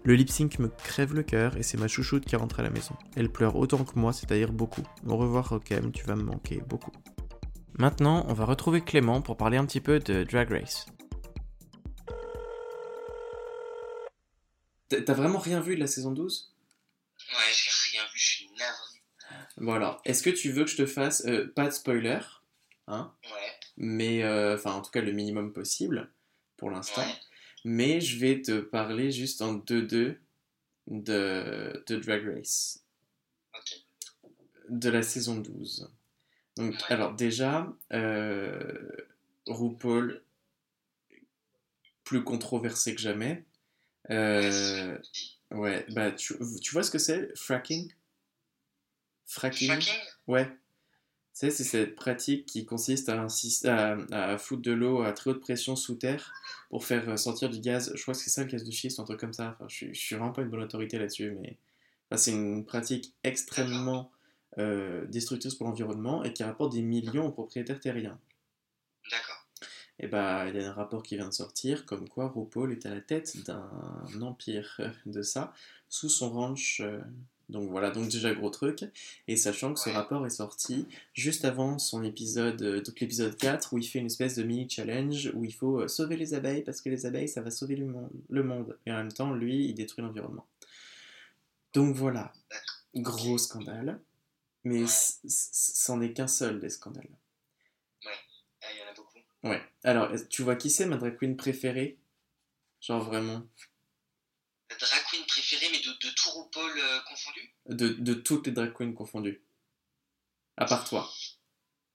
Le 0.04 0.16
lip 0.16 0.30
sync 0.30 0.58
me 0.60 0.70
crève 0.70 1.14
le 1.14 1.24
cœur 1.24 1.56
et 1.58 1.64
c'est 1.64 1.80
ma 1.80 1.88
chouchoute 1.88 2.26
qui 2.26 2.36
rentre 2.36 2.60
à 2.60 2.64
la 2.64 2.72
maison. 2.72 2.96
Elle 3.16 3.30
pleure 3.30 3.56
autant 3.56 3.84
que 3.84 3.98
moi, 4.00 4.14
c'est-à-dire 4.14 4.52
beaucoup. 4.52 4.84
Au 5.08 5.16
revoir 5.16 5.50
Rokem, 5.50 5.92
tu 5.92 6.06
vas 6.06 6.16
me 6.16 6.24
manquer 6.24 6.62
beaucoup. 6.68 6.92
Maintenant, 7.78 8.26
on 8.28 8.34
va 8.34 8.46
retrouver 8.46 8.82
Clément 8.82 9.22
pour 9.22 9.38
parler 9.38 9.58
un 9.58 9.66
petit 9.66 9.80
peu 9.80 10.00
de 10.00 10.24
Drag 10.24 10.52
Race. 10.52 10.88
T'as 15.02 15.14
vraiment 15.14 15.40
rien 15.40 15.60
vu 15.60 15.76
de 15.76 15.80
la 15.80 15.88
saison 15.88 16.12
12 16.12 16.54
Ouais, 17.30 17.54
j'ai 17.54 17.70
rien 17.92 18.04
vu, 18.06 18.20
je 18.20 18.26
suis 18.26 18.50
navré. 18.58 19.02
Bon 19.58 19.74
alors, 19.74 20.02
est-ce 20.06 20.24
que 20.24 20.30
tu 20.30 20.52
veux 20.52 20.66
que 20.66 20.72
je 20.72 20.78
te 20.78 20.86
fasse, 20.86 21.26
euh, 21.26 21.52
pas 21.56 21.66
de 21.66 21.72
spoiler, 21.72 22.20
hein? 22.88 23.14
Ouais. 23.24 23.52
Mais, 23.78 24.24
euh, 24.24 24.56
enfin 24.56 24.74
en 24.74 24.82
tout 24.82 24.92
cas 24.92 25.02
le 25.02 25.12
minimum 25.12 25.54
possible, 25.54 26.12
pour 26.58 26.70
l'instant. 26.70 27.06
Mais 27.66 28.02
je 28.02 28.20
vais 28.20 28.42
te 28.42 28.60
parler 28.60 29.12
juste 29.12 29.42
en 29.42 29.54
2-2 29.54 30.18
de, 30.88 31.84
de 31.88 31.96
Drag 31.96 32.28
Race. 32.28 32.84
Ok. 33.58 34.32
De 34.70 34.90
la 34.90 35.02
saison 35.02 35.38
12. 35.38 35.90
Donc, 36.58 36.76
alors 36.90 37.14
déjà, 37.14 37.74
euh, 37.94 38.90
RuPaul, 39.48 40.24
plus 42.04 42.24
controversé 42.24 42.94
que 42.96 43.02
jamais. 43.02 43.44
Euh, 44.12 44.98
ouais, 45.52 45.86
bah 45.90 46.12
tu, 46.12 46.36
tu 46.62 46.72
vois 46.72 46.84
ce 46.84 46.92
que 46.92 46.98
c'est, 47.00 47.32
fracking? 47.38 47.92
Fracking? 49.26 49.72
Ouais. 50.28 50.50
sais, 51.34 51.50
c'est 51.50 51.64
cette 51.64 51.96
pratique 51.96 52.46
qui 52.46 52.66
consiste 52.66 53.10
à, 53.10 53.26
à, 53.66 53.98
à 54.34 54.38
foutre 54.38 54.62
de 54.62 54.72
l'eau 54.72 55.02
à 55.02 55.12
très 55.14 55.32
haute 55.32 55.42
pression 55.42 55.76
sous 55.76 55.96
terre 55.96 56.32
pour 56.70 56.86
faire 56.86 57.10
euh, 57.10 57.18
sortir 57.18 57.50
du 57.50 57.60
gaz. 57.60 57.92
Je 57.96 58.02
crois 58.02 58.14
que 58.14 58.20
c'est 58.20 58.30
ça 58.30 58.44
le 58.44 58.50
gaz 58.50 58.64
de 58.64 58.72
schiste, 58.72 59.00
un 59.00 59.04
truc 59.04 59.20
comme 59.20 59.34
ça. 59.34 59.52
Enfin, 59.56 59.66
je, 59.68 59.76
suis, 59.76 59.94
je 59.96 60.00
suis 60.00 60.16
vraiment 60.16 60.32
pas 60.32 60.42
une 60.44 60.50
bonne 60.50 60.62
autorité 60.64 61.00
là-dessus, 61.00 61.32
mais 61.32 61.58
enfin, 62.10 62.18
c'est 62.18 62.32
une 62.32 62.66
pratique 62.66 63.14
extrêmement 63.24 64.12
euh, 64.60 65.06
destructrice 65.08 65.56
pour 65.56 65.68
l'environnement 65.68 66.24
et 66.24 66.34
qui 66.34 66.44
rapporte 66.44 66.74
des 66.74 66.82
millions 66.84 67.28
aux 67.28 67.32
propriétaires 67.32 67.80
terriens. 67.80 68.20
D'accord. 69.12 69.43
Et 70.00 70.08
bah, 70.08 70.48
il 70.50 70.56
y 70.56 70.64
a 70.64 70.70
un 70.70 70.74
rapport 70.74 71.04
qui 71.04 71.16
vient 71.16 71.28
de 71.28 71.34
sortir, 71.34 71.86
comme 71.86 72.10
quoi 72.10 72.28
RuPaul 72.28 72.72
est 72.72 72.86
à 72.86 72.90
la 72.90 73.02
tête 73.02 73.38
d'un 73.46 74.22
empire 74.22 74.76
euh, 74.80 74.90
de 75.06 75.22
ça, 75.22 75.54
sous 75.88 76.10
son 76.10 76.32
ranch. 76.32 76.82
euh, 76.82 77.00
donc 77.50 77.70
voilà, 77.70 77.92
donc 77.92 78.10
déjà 78.10 78.34
gros 78.34 78.50
truc. 78.50 78.86
Et 79.28 79.36
sachant 79.36 79.74
que 79.74 79.80
ce 79.80 79.90
rapport 79.90 80.26
est 80.26 80.32
sorti 80.32 80.88
juste 81.14 81.46
avant 81.46 81.78
son 81.78 82.04
épisode, 82.04 82.62
euh, 82.62 82.82
donc 82.82 83.00
l'épisode 83.00 83.36
4, 83.38 83.74
où 83.74 83.78
il 83.78 83.84
fait 83.84 84.00
une 84.00 84.08
espèce 84.08 84.36
de 84.36 84.44
mini 84.44 84.68
challenge 84.70 85.32
où 85.36 85.46
il 85.46 85.54
faut 85.54 85.88
sauver 85.88 86.18
les 86.18 86.34
abeilles 86.34 86.64
parce 86.64 86.82
que 86.82 86.90
les 86.90 87.06
abeilles 87.06 87.28
ça 87.28 87.42
va 87.42 87.52
sauver 87.52 87.76
le 87.76 87.86
monde. 87.86 88.10
Le 88.30 88.44
monde. 88.44 88.78
Et 88.86 88.92
en 88.92 88.96
même 88.96 89.12
temps, 89.12 89.34
lui, 89.34 89.66
il 89.68 89.76
détruit 89.76 90.04
l'environnement. 90.04 90.48
Donc 91.74 91.96
voilà, 91.96 92.32
gros 92.96 93.38
scandale. 93.38 94.00
Mais 94.64 94.86
c'en 94.88 96.02
est 96.02 96.14
qu'un 96.14 96.28
seul 96.28 96.60
des 96.60 96.70
scandales. 96.70 97.10
Ah, 98.06 98.10
il 98.74 98.80
y 98.80 98.84
en 98.84 98.92
a 98.92 98.96
beaucoup. 98.96 99.20
Ouais. 99.44 99.62
Alors, 99.84 100.10
tu 100.30 100.42
vois 100.42 100.56
qui 100.56 100.70
c'est 100.70 100.86
ma 100.86 100.98
drag 100.98 101.18
queen 101.18 101.36
préférée? 101.36 101.98
Genre 102.82 103.04
vraiment. 103.04 103.46
La 104.70 104.76
drag 104.78 105.04
queen 105.10 105.26
préférée, 105.26 105.68
mais 105.72 105.80
de, 105.80 105.92
de 105.92 106.14
tout 106.14 106.30
RuPaul 106.30 106.80
euh, 106.80 107.00
confondu? 107.08 107.54
De, 107.68 107.90
de 107.90 108.14
toutes 108.14 108.48
les 108.48 108.54
drag 108.54 108.74
queens 108.74 108.94
confondues. 108.94 109.44
À 110.58 110.66
part 110.66 110.88
toi. 110.88 111.12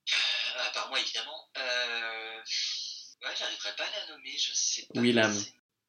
Euh, 0.08 0.68
À 0.68 0.70
part 0.72 0.88
moi, 0.90 1.00
évidemment. 1.00 1.48
Euh... 1.56 2.38
Ouais, 3.22 3.34
j'arriverai 3.36 3.70
pas 3.76 3.84
à 3.84 3.90
la 4.06 4.14
nommer, 4.14 4.36
je 4.36 4.52
sais 4.52 4.86
pas. 4.92 5.00
Willam. 5.00 5.34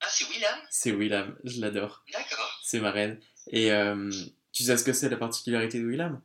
Ah, 0.01 0.07
c'est 0.09 0.25
Willam? 0.29 0.59
C'est 0.69 0.91
Willam, 0.91 1.37
je 1.43 1.61
l'adore. 1.61 2.03
D'accord. 2.13 2.59
C'est 2.63 2.79
ma 2.79 2.91
reine. 2.91 3.19
Et 3.47 3.71
euh, 3.71 4.09
tu 4.51 4.63
sais 4.63 4.77
ce 4.77 4.83
que 4.83 4.93
c'est 4.93 5.09
la 5.09 5.17
particularité 5.17 5.79
de 5.79 5.85
Willam? 5.85 6.21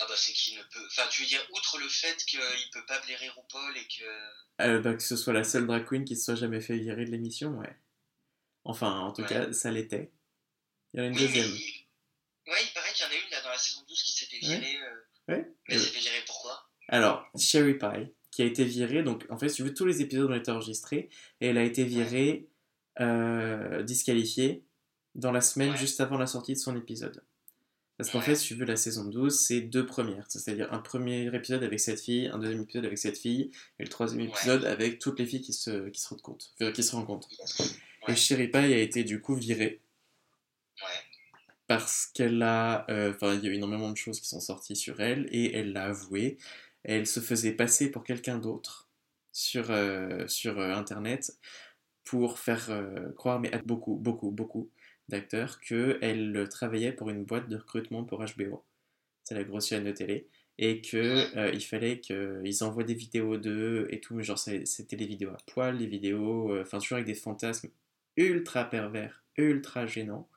Ah 0.00 0.06
bah 0.08 0.14
c'est 0.16 0.32
qu'il 0.32 0.56
ne 0.56 0.62
peut... 0.62 0.84
Enfin, 0.86 1.02
tu 1.10 1.22
veux 1.22 1.28
dire, 1.28 1.46
outre 1.54 1.78
le 1.78 1.88
fait 1.88 2.16
qu'il 2.24 2.40
peut 2.72 2.84
pas 2.86 3.00
blairer 3.00 3.28
RuPaul 3.28 3.76
et 3.76 3.86
que... 3.86 4.04
Euh, 4.62 4.80
bah, 4.80 4.94
Que 4.94 5.02
ce 5.02 5.16
soit 5.16 5.32
la 5.32 5.44
seule 5.44 5.66
drag 5.66 5.86
queen 5.86 6.04
qui 6.04 6.16
se 6.16 6.24
soit 6.24 6.34
jamais 6.34 6.60
fait 6.60 6.76
virer 6.78 7.04
de 7.04 7.10
l'émission, 7.10 7.50
ouais. 7.58 7.76
Enfin, 8.64 8.98
en 9.00 9.12
tout 9.12 9.22
Ouais. 9.22 9.28
cas, 9.28 9.52
ça 9.52 9.70
l'était. 9.70 10.12
Il 10.94 10.98
y 10.98 11.02
en 11.02 11.04
a 11.04 11.06
une 11.08 11.14
Oui, 11.16 11.20
deuxième. 11.26 11.46
il- 11.48 11.82
Ouais, 12.50 12.58
il 12.64 12.72
paraît 12.74 12.92
qu'il 12.92 13.04
y 13.04 13.08
en 13.08 13.12
a 13.12 13.14
une 13.24 13.30
là 13.30 13.40
dans 13.42 13.50
la 13.50 13.58
saison 13.58 13.82
12 13.88 14.02
qui 14.02 14.12
s'est 14.12 14.26
fait 14.26 14.46
Ouais. 14.46 14.58
virer. 14.58 14.76
euh, 14.82 15.00
Ouais. 15.28 15.48
Mais 15.68 15.76
Euh, 15.76 15.78
s'est 15.78 15.90
fait 15.90 16.00
virer 16.00 16.22
pourquoi? 16.26 16.68
Alors, 16.88 17.28
Sherry 17.38 17.74
Pie, 17.78 18.12
qui 18.32 18.42
a 18.42 18.44
été 18.44 18.64
virée, 18.64 19.02
donc 19.04 19.24
en 19.30 19.38
fait, 19.38 19.48
si 19.48 19.56
tu 19.56 19.62
veux, 19.62 19.72
tous 19.74 19.84
les 19.86 20.00
épisodes 20.02 20.30
ont 20.30 20.34
été 20.34 20.50
enregistrés, 20.50 21.10
et 21.40 21.46
elle 21.48 21.58
a 21.58 21.62
été 21.62 21.84
virée, 21.84 22.48
euh, 23.00 23.82
disqualifiée, 23.84 24.64
dans 25.14 25.30
la 25.32 25.40
semaine 25.40 25.76
juste 25.76 26.00
avant 26.00 26.18
la 26.18 26.26
sortie 26.26 26.54
de 26.54 26.58
son 26.58 26.76
épisode. 26.76 27.24
Parce 28.02 28.10
qu'en 28.10 28.20
fait, 28.20 28.34
si 28.34 28.48
tu 28.48 28.54
veux, 28.56 28.64
la 28.64 28.74
saison 28.74 29.04
12, 29.04 29.38
c'est 29.46 29.60
deux 29.60 29.86
premières. 29.86 30.24
C'est-à-dire 30.28 30.72
un 30.72 30.80
premier 30.80 31.32
épisode 31.32 31.62
avec 31.62 31.78
cette 31.78 32.00
fille, 32.00 32.26
un 32.26 32.38
deuxième 32.38 32.62
épisode 32.62 32.84
avec 32.84 32.98
cette 32.98 33.16
fille, 33.16 33.52
et 33.78 33.84
le 33.84 33.88
troisième 33.88 34.22
Ouais. 34.22 34.26
épisode 34.28 34.64
avec 34.64 34.98
toutes 34.98 35.20
les 35.20 35.24
filles 35.26 35.40
qui 35.40 35.52
se, 35.52 35.88
qui 35.88 36.00
se 36.00 36.08
rendent 36.08 36.20
compte. 36.22 36.52
enfin, 36.60 36.72
qui 36.72 36.82
se 36.82 36.96
rencontrent. 36.96 37.28
Ouais. 38.08 38.14
Et 38.14 38.16
Sherry 38.16 38.48
Pie 38.48 38.56
a 38.58 38.78
été 38.78 39.04
du 39.04 39.20
coup 39.20 39.36
virée 39.36 39.80
Ouais. 40.80 40.88
parce 41.68 42.06
qu'elle 42.06 42.42
a, 42.42 42.84
euh, 42.90 43.12
enfin, 43.14 43.34
il 43.34 43.44
y 43.44 43.46
a 43.46 43.50
eu 43.50 43.54
énormément 43.54 43.92
de 43.92 43.96
choses 43.96 44.18
qui 44.20 44.26
sont 44.26 44.40
sorties 44.40 44.74
sur 44.74 45.00
elle 45.00 45.28
et 45.30 45.56
elle 45.56 45.72
l'a 45.72 45.84
avoué. 45.84 46.38
Elle 46.82 47.06
se 47.06 47.20
faisait 47.20 47.52
passer 47.52 47.88
pour 47.88 48.02
quelqu'un 48.02 48.38
d'autre 48.38 48.88
sur, 49.30 49.70
euh, 49.70 50.26
sur 50.26 50.58
euh, 50.58 50.74
Internet 50.74 51.38
pour 52.02 52.40
faire 52.40 52.68
croire, 53.16 53.38
mais 53.38 53.52
beaucoup, 53.64 53.94
beaucoup, 53.94 54.32
beaucoup 54.32 54.68
d'acteurs, 55.08 55.60
qu'elle 55.60 56.46
travaillait 56.50 56.92
pour 56.92 57.10
une 57.10 57.24
boîte 57.24 57.48
de 57.48 57.56
recrutement 57.56 58.04
pour 58.04 58.24
HBO. 58.24 58.64
C'est 59.24 59.34
la 59.34 59.44
grosse 59.44 59.68
chaîne 59.68 59.84
de 59.84 59.92
télé. 59.92 60.28
Et 60.58 60.80
que 60.82 61.36
euh, 61.36 61.50
il 61.52 61.62
fallait 61.62 61.98
qu'ils 61.98 62.62
envoient 62.62 62.84
des 62.84 62.94
vidéos 62.94 63.38
d'eux 63.38 63.88
et 63.90 64.00
tout, 64.00 64.14
mais 64.14 64.22
genre 64.22 64.38
c'était 64.38 64.96
des 64.96 65.06
vidéos 65.06 65.30
à 65.30 65.38
poil, 65.46 65.78
des 65.78 65.86
vidéos, 65.86 66.52
euh, 66.52 66.62
enfin 66.62 66.78
toujours 66.78 66.96
avec 66.96 67.06
des 67.06 67.14
fantasmes 67.14 67.70
ultra 68.16 68.64
pervers, 68.64 69.24
ultra 69.38 69.86
gênants. 69.86 70.28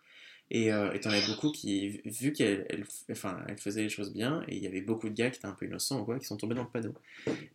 Et 0.52 0.72
euh, 0.72 0.98
t'en 1.00 1.10
as 1.10 1.26
beaucoup 1.28 1.52
qui, 1.52 2.02
vu 2.06 2.32
qu'elle 2.32 2.66
elle, 2.70 2.86
enfin, 3.12 3.44
elle 3.48 3.58
faisait 3.58 3.82
les 3.84 3.90
choses 3.90 4.14
bien, 4.14 4.44
et 4.48 4.56
il 4.56 4.64
y 4.64 4.68
avait 4.68 4.82
beaucoup 4.82 5.10
de 5.10 5.16
gars 5.16 5.32
qui 5.32 5.38
étaient 5.40 5.48
un 5.48 5.54
peu 5.54 5.66
innocents 5.66 6.02
ou 6.02 6.06
quoi, 6.06 6.20
qui 6.20 6.26
sont 6.26 6.38
tombés 6.38 6.56
dans 6.56 6.64
le 6.64 6.70
panneau. 6.70 6.94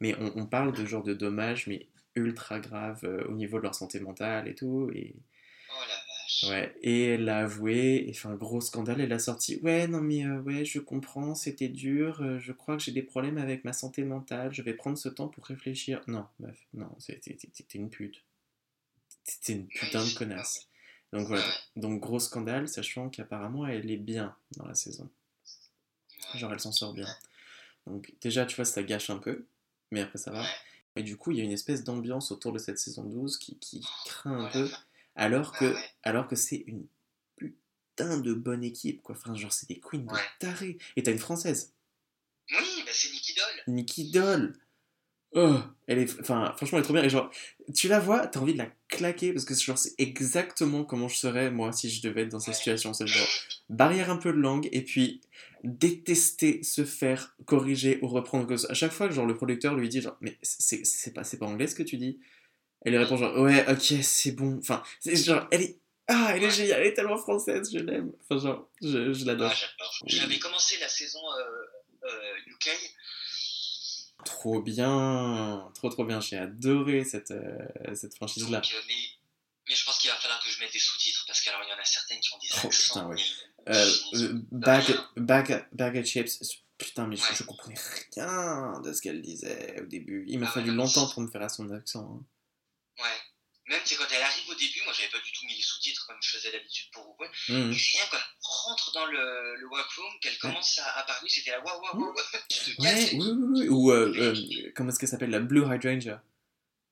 Mais 0.01 0.15
on, 0.19 0.33
on 0.37 0.47
parle 0.47 0.73
de 0.73 0.85
genre 0.85 1.05
de 1.05 1.15
dommages, 1.15 1.67
mais 1.69 1.87
ultra 2.17 2.59
graves 2.61 3.05
euh, 3.05 3.25
au 3.29 3.33
niveau 3.33 3.59
de 3.59 3.63
leur 3.63 3.75
santé 3.75 4.01
mentale 4.01 4.49
et 4.49 4.55
tout. 4.55 4.91
Et. 4.95 5.15
Ouais. 6.45 6.75
et 6.83 7.05
elle 7.05 7.25
l'a 7.25 7.39
avoué, 7.41 8.05
et 8.09 8.13
fait 8.13 8.29
un 8.29 8.35
gros 8.35 8.61
scandale, 8.61 9.01
elle 9.01 9.13
a 9.13 9.19
sorti 9.19 9.59
Ouais, 9.63 9.87
non, 9.87 10.01
mais 10.01 10.25
euh, 10.25 10.41
ouais, 10.41 10.65
je 10.65 10.79
comprends, 10.79 11.35
c'était 11.35 11.69
dur, 11.69 12.23
euh, 12.23 12.39
je 12.39 12.53
crois 12.53 12.77
que 12.77 12.83
j'ai 12.83 12.93
des 12.93 13.03
problèmes 13.03 13.39
avec 13.39 13.65
ma 13.65 13.73
santé 13.73 14.05
mentale, 14.05 14.53
je 14.53 14.63
vais 14.63 14.75
prendre 14.75 14.99
ce 14.99 15.09
temps 15.09 15.29
pour 15.29 15.45
réfléchir. 15.45 16.03
Non, 16.07 16.27
meuf, 16.39 16.59
non, 16.75 16.89
c'était 16.99 17.37
c'était 17.53 17.79
une 17.79 17.91
pute. 17.91 18.23
C'était 19.25 19.53
une 19.55 19.67
putain 19.67 20.05
de 20.05 20.15
connasse. 20.15 20.69
Donc 21.13 21.27
voilà, 21.27 21.45
donc 21.77 22.01
gros 22.01 22.21
scandale, 22.21 22.69
sachant 22.69 23.11
qu'apparemment 23.11 23.67
elle 23.67 23.91
est 23.91 23.97
bien 23.97 24.37
dans 24.57 24.67
la 24.67 24.75
saison. 24.75 25.09
Genre 26.35 26.53
elle 26.53 26.61
s'en 26.61 26.73
sort 26.73 26.95
bien. 26.95 27.09
Donc 27.87 28.13
déjà, 28.21 28.47
tu 28.47 28.57
vois, 28.57 28.65
ça 28.65 28.83
gâche 28.83 29.11
un 29.11 29.19
peu, 29.19 29.45
mais 29.91 30.01
après 30.01 30.19
ça 30.19 30.31
va. 30.31 30.45
Et 30.97 31.03
du 31.03 31.17
coup, 31.17 31.31
il 31.31 31.39
y 31.39 31.41
a 31.41 31.45
une 31.45 31.53
espèce 31.53 31.85
d'ambiance 31.85 32.33
autour 32.33 32.53
de 32.53 32.59
cette 32.59 32.79
saison 32.79 33.05
12 33.05 33.39
qui, 33.39 33.57
qui 33.59 33.85
craint 34.05 34.45
un 34.45 34.51
peu. 34.51 34.71
Alors 35.21 35.53
que, 35.53 35.65
Ah 35.67 35.73
ouais. 35.75 35.85
alors 36.03 36.27
que 36.29 36.37
c'est 36.37 36.65
une 36.67 36.87
putain 37.37 38.19
de 38.19 38.33
bonne 38.35 38.65
équipe, 38.65 39.03
quoi. 39.03 39.15
Enfin, 39.15 39.35
genre, 39.35 39.53
c'est 39.53 39.69
des 39.69 39.79
queens 39.81 40.05
de 40.07 40.13
Ouais. 40.13 40.21
tarés. 40.39 40.79
Et 40.97 41.03
t'as 41.03 41.13
une 41.13 41.19
française, 41.19 41.75
Oui, 42.51 42.83
bah 42.85 42.91
c'est 42.93 43.11
Nicky 43.13 43.35
Doll. 43.35 43.75
Nikki 43.75 44.11
Doll. 44.11 44.57
Oh, 45.33 45.61
elle 45.87 45.99
est, 45.99 46.21
enfin, 46.21 46.53
franchement, 46.57 46.79
elle 46.79 46.83
est 46.83 46.85
trop 46.85 46.95
bien. 46.95 47.05
Et 47.05 47.09
genre, 47.11 47.31
tu 47.73 47.87
la 47.87 48.01
vois, 48.01 48.27
t'as 48.27 48.41
envie 48.41 48.55
de 48.55 48.59
la 48.59 48.69
claquer 48.89 49.33
parce 49.33 49.45
que 49.45 49.55
genre, 49.55 49.79
c'est 49.79 49.95
exactement 49.99 50.85
comment 50.85 51.07
je 51.07 51.17
serais 51.17 51.53
moi 51.53 51.71
si 51.73 51.89
je 51.89 52.03
devais 52.03 52.23
être 52.23 52.31
dans 52.31 52.41
cette 52.41 52.49
Ouais. 52.49 52.55
situation. 52.59 52.93
C'est 52.95 53.07
genre 53.07 53.29
barrière 53.69 54.11
un 54.11 54.17
peu 54.17 54.33
de 54.33 54.39
langue 54.39 54.69
et 54.73 54.83
puis 54.83 55.21
détester 55.63 56.65
se 56.65 56.85
faire 56.85 57.37
corriger 57.45 58.01
ou 58.03 58.09
reprendre. 58.09 58.53
À 58.69 58.75
chaque 58.75 58.91
fois 58.91 59.07
que 59.07 59.15
genre 59.15 59.27
le 59.27 59.37
producteur 59.37 59.77
lui 59.77 59.89
dit 59.89 60.01
genre, 60.01 60.17
mais 60.21 60.37
c'est 60.43 60.85
c'est 60.85 61.13
pas 61.13 61.23
c'est 61.23 61.39
pas 61.39 61.47
anglais 61.47 61.69
ce 61.69 61.77
que 61.77 61.85
tu 61.85 61.97
dis. 61.97 62.19
Elle 62.83 62.93
lui 62.93 62.99
répond 62.99 63.17
genre, 63.17 63.37
ouais, 63.39 63.65
ok, 63.71 64.03
c'est 64.03 64.33
bon. 64.33 64.59
Enfin, 64.59 64.83
c'est 65.01 65.15
genre, 65.17 65.47
elle 65.51 65.63
est, 65.63 65.79
ah, 66.09 66.33
elle 66.35 66.43
est 66.45 66.51
géniale, 66.51 66.81
elle 66.81 66.87
est 66.89 66.95
tellement 66.95 67.19
française, 67.19 67.71
je 67.73 67.79
l'aime. 67.79 68.13
Enfin, 68.29 68.41
genre, 68.41 68.69
je, 68.81 69.13
je 69.13 69.25
l'adore. 69.27 69.53
Ah. 69.53 69.85
J'avais 70.07 70.39
commencé 70.39 70.79
la 70.81 70.89
saison 70.89 71.21
euh, 71.39 72.09
euh, 72.09 72.35
UK. 72.47 72.71
Trop 74.25 74.61
bien, 74.61 75.71
trop 75.75 75.89
trop 75.89 76.05
bien. 76.05 76.21
J'ai 76.21 76.37
adoré 76.37 77.05
cette, 77.05 77.31
euh, 77.31 77.59
cette 77.95 78.15
franchise-là. 78.17 78.61
Donc, 78.61 78.73
euh, 78.75 78.81
mais, 78.89 78.95
mais 79.69 79.75
je 79.75 79.85
pense 79.85 79.99
qu'il 79.99 80.11
va 80.11 80.17
falloir 80.17 80.43
que 80.43 80.51
je 80.51 80.59
mette 80.61 80.73
des 80.73 80.79
sous-titres 80.79 81.25
parce 81.27 81.41
qu'il 81.41 81.51
y 81.53 81.55
en 81.55 81.59
a 81.59 81.85
certaines 81.85 82.21
qui 82.21 82.35
ont 82.35 82.39
des 82.39 82.49
Oh, 82.53 82.67
accents. 82.67 82.71
putain, 82.71 83.07
ouais. 83.09 83.17
Euh, 83.69 83.91
euh, 84.15 84.33
bag, 84.53 84.85
bag, 85.17 85.67
bag 85.73 85.97
of 85.99 86.05
chips. 86.07 86.39
Putain, 86.77 87.07
mais 87.07 87.17
je, 87.17 87.23
je 87.35 87.43
comprenais 87.45 87.79
rien 88.17 88.81
de 88.83 88.93
ce 88.95 89.03
qu'elle 89.03 89.21
disait 89.21 89.81
au 89.83 89.87
début. 89.87 90.25
Il 90.29 90.39
m'a 90.39 90.47
Ah 90.49 90.53
fallu 90.53 90.71
ouais. 90.71 90.77
longtemps 90.77 91.07
pour 91.09 91.21
me 91.23 91.29
faire 91.31 91.43
à 91.43 91.49
son 91.51 91.71
accent. 91.71 92.21
hein. 92.21 92.25
Ouais. 93.03 93.21
Même 93.67 93.81
c'est 93.85 93.95
quand 93.95 94.07
elle 94.11 94.23
arrive 94.23 94.49
au 94.49 94.55
début, 94.55 94.83
moi 94.85 94.93
j'avais 94.93 95.11
pas 95.11 95.19
du 95.21 95.31
tout 95.33 95.45
mis 95.47 95.55
les 95.55 95.63
sous-titres 95.63 96.05
comme 96.07 96.17
je 96.21 96.31
faisais 96.31 96.51
d'habitude 96.51 96.91
pour 96.93 97.05
vous. 97.05 97.25
Mhm. 97.55 97.71
Rien 97.71 98.05
quand 98.11 98.17
elle 98.17 98.35
rentre 98.43 98.93
dans 98.93 99.07
le, 99.07 99.55
le 99.57 99.67
workroom, 99.69 100.19
qu'elle 100.21 100.39
commence 100.39 100.79
à, 100.79 100.99
à 100.99 101.03
parler, 101.05 101.29
j'étais 101.29 101.51
là 101.53 101.61
waouh 101.61 101.81
waouh 101.81 102.01
waouh. 102.01 102.15
Tu 102.49 102.75
te 102.77 102.83
Ouais, 102.83 103.11
oui, 103.13 103.19
oui, 103.21 103.61
oui. 103.61 103.69
Ou, 103.69 103.93
euh, 103.93 104.13
euh, 104.17 104.73
comment 104.75 104.89
est-ce 104.91 104.99
qu'elle 104.99 105.09
s'appelle 105.09 105.31
La 105.31 105.39
Blue 105.41 105.63
Hydrangea. 105.73 106.21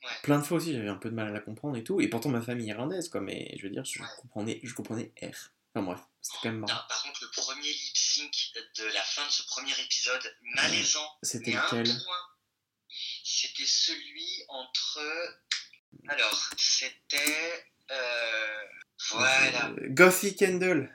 Ouais. 0.04 0.10
Plein 0.22 0.38
de 0.38 0.44
fois 0.44 0.58
aussi, 0.58 0.72
j'avais 0.72 0.88
un 0.88 0.94
peu 0.96 1.10
de 1.10 1.14
mal 1.16 1.26
à 1.26 1.32
la 1.32 1.40
comprendre 1.40 1.76
et 1.76 1.82
tout. 1.82 2.00
Et 2.00 2.06
pourtant, 2.08 2.28
ma 2.28 2.40
famille 2.42 2.68
irlandaise, 2.68 3.08
quoi. 3.08 3.20
Mais 3.20 3.56
je 3.58 3.62
veux 3.64 3.70
dire, 3.70 3.84
je 3.84 4.00
Ouais. 4.00 4.08
comprenais, 4.22 4.60
je 4.62 4.72
comprenais 4.74 5.12
R. 5.20 5.50
Enfin 5.74 5.84
bref, 5.84 6.00
c'était 6.22 6.38
quand 6.42 6.48
même 6.50 6.60
Non, 6.60 6.66
marrant. 6.68 6.88
par 6.88 7.02
contre, 7.02 7.18
le 7.24 7.30
premier 7.30 7.72
lip 7.72 7.96
sync 7.96 8.32
de 8.76 8.84
la 8.84 9.02
fin 9.02 9.26
de 9.26 9.32
ce 9.32 9.42
premier 9.42 9.72
épisode, 9.80 10.36
malaisant. 10.54 11.10
C'était 11.22 11.50
lequel? 11.52 11.86
C'était 13.24 13.66
celui 13.66 14.44
entre. 14.48 15.00
Alors, 16.08 16.50
c'était. 16.56 17.64
Euh, 17.90 18.62
voilà. 19.10 19.70
Goffy 19.88 20.36
Kendall. 20.36 20.92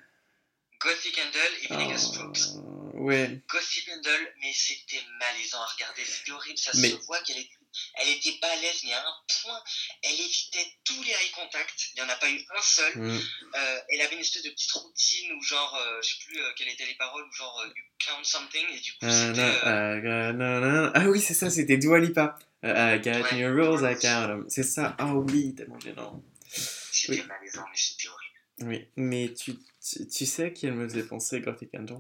Gothic 0.80 1.18
Handle 1.18 1.54
et 1.64 1.68
Vegas 1.86 2.00
Strokes. 2.00 2.40
Oh, 2.58 2.92
ouais. 3.06 3.42
Gothic 3.48 3.90
Handle, 3.90 4.34
mais 4.42 4.52
c'était 4.54 5.02
malaisant 5.18 5.62
à 5.62 5.66
regarder, 5.66 6.04
c'était 6.04 6.32
horrible. 6.32 6.58
Ça 6.58 6.72
Mais- 6.76 6.90
se 6.90 6.96
voit 7.06 7.20
qu'elle 7.22 7.38
était 7.38 7.54
Elle 7.96 8.10
était 8.10 8.38
balèze, 8.40 8.84
mais 8.84 8.94
à 8.94 9.00
un 9.00 9.14
point, 9.42 9.60
elle 10.04 10.14
évitait 10.14 10.68
tous 10.84 11.02
les 11.02 11.10
eye 11.10 11.32
contact. 11.34 11.74
Il 11.96 12.02
n'y 12.04 12.08
en 12.08 12.10
a 12.10 12.16
pas 12.18 12.30
eu 12.30 12.40
un 12.56 12.62
seul. 12.62 12.94
Mm. 12.98 13.20
Euh, 13.56 13.80
elle 13.90 14.02
avait 14.02 14.14
une 14.14 14.22
espèce 14.22 14.44
de 14.44 14.50
petite 14.52 14.72
routine 14.74 15.32
où 15.32 15.42
genre, 15.42 15.76
euh, 15.76 16.00
je 16.04 16.10
sais 16.10 16.24
plus 16.24 16.40
euh, 16.40 16.52
quelles 16.56 16.68
étaient 16.70 16.86
les 16.86 16.94
paroles, 16.96 17.24
où 17.24 17.32
genre, 17.34 17.62
euh, 17.62 17.68
you 17.70 17.84
count 18.06 18.24
something, 18.24 18.66
et 18.70 18.80
du 18.80 18.92
coup, 18.92 19.00
Ah, 19.04 19.34
c'était... 19.34 21.00
Ah 21.00 21.10
oui, 21.10 21.20
c'est 21.20 21.34
ça, 21.34 21.50
c'était 21.50 21.78
Dua 21.78 21.98
Lipa. 21.98 22.38
I 22.64 22.98
got 23.00 23.24
Ouais. 23.24 23.36
new 23.38 23.50
rules, 23.54 23.84
I 23.84 23.96
count 24.00 24.30
'em. 24.30 24.46
C'est 24.50 24.64
ça. 24.64 24.96
Ah 24.98 25.14
oui, 25.16 25.54
tellement 25.56 25.80
gênant. 25.80 26.24
C'était 26.46 27.22
oui. 27.22 27.28
malaisant, 27.28 27.66
mais 27.70 27.76
c'était 27.78 28.08
horrible. 28.08 28.70
Oui, 28.72 28.88
mais 28.96 29.34
tu, 29.34 29.56
tu, 29.82 30.08
tu 30.08 30.26
sais 30.26 30.54
qui 30.54 30.68
elle 30.68 30.74
me 30.76 30.88
faisait 30.88 31.04
penser, 31.04 31.42
Gothic 31.42 31.74
Angel 31.76 31.98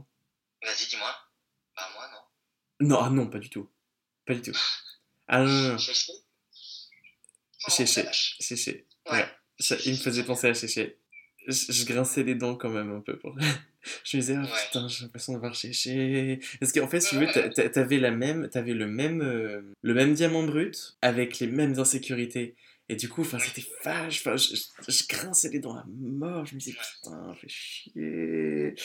Vas-y, 0.63 0.87
dis-moi. 0.87 1.13
Bah, 1.75 1.89
moi, 1.95 2.09
non. 2.11 2.87
Non, 2.87 2.99
ah 3.03 3.09
non, 3.09 3.27
pas 3.27 3.39
du 3.39 3.49
tout. 3.49 3.69
Pas 4.25 4.35
du 4.35 4.41
tout. 4.41 4.57
Ah 5.27 5.39
non, 5.43 5.49
non, 5.49 5.69
non. 5.73 5.77
Chéché 5.77 6.13
Oh. 7.65 7.71
Chéché. 7.71 8.87
Ouais. 9.09 9.11
Ouais. 9.19 9.27
Ça, 9.59 9.75
il 9.85 9.93
me 9.93 9.97
faisait 9.97 10.23
penser 10.23 10.47
à 10.47 10.53
Chéché. 10.53 10.99
Je, 11.47 11.71
je 11.71 11.85
grinçais 11.85 12.23
les 12.23 12.35
dents 12.35 12.55
quand 12.55 12.69
même 12.69 12.91
un 12.91 13.01
peu. 13.01 13.17
Pour... 13.19 13.35
je 14.05 14.17
me 14.17 14.21
disais, 14.21 14.35
ah 14.37 14.41
Ouais. 14.43 14.59
putain, 14.67 14.87
j'ai 14.87 15.03
l'impression 15.03 15.33
de 15.33 15.39
voir 15.39 15.53
Chéché. 15.55 16.39
Parce 16.59 16.71
qu'en 16.71 16.87
fait, 16.87 17.01
si 17.01 17.09
tu 17.09 17.17
veux, 17.17 17.27
t'a- 17.31 17.49
t'a- 17.49 17.69
t'avais 17.69 17.97
la 17.99 18.11
même, 18.11 18.49
t'avais 18.49 18.73
le 18.73 18.87
même, 18.87 19.21
euh, 19.21 19.61
le 19.81 19.93
même 19.93 20.13
diamant 20.13 20.43
brut 20.43 20.95
avec 21.01 21.39
les 21.39 21.47
mêmes 21.47 21.77
insécurités. 21.79 22.55
Et 22.89 22.95
du 22.97 23.07
coup, 23.07 23.21
enfin, 23.21 23.39
c'était 23.39 23.65
vache. 23.85 24.23
Je, 24.23 24.37
je, 24.37 24.91
je 24.91 25.07
grinçais 25.07 25.49
les 25.49 25.59
dents 25.59 25.75
à 25.75 25.85
mort. 25.87 26.45
Je 26.45 26.53
me 26.55 26.59
disais, 26.59 26.73
putain, 26.77 27.33
fais 27.39 27.47
chier. 27.47 28.75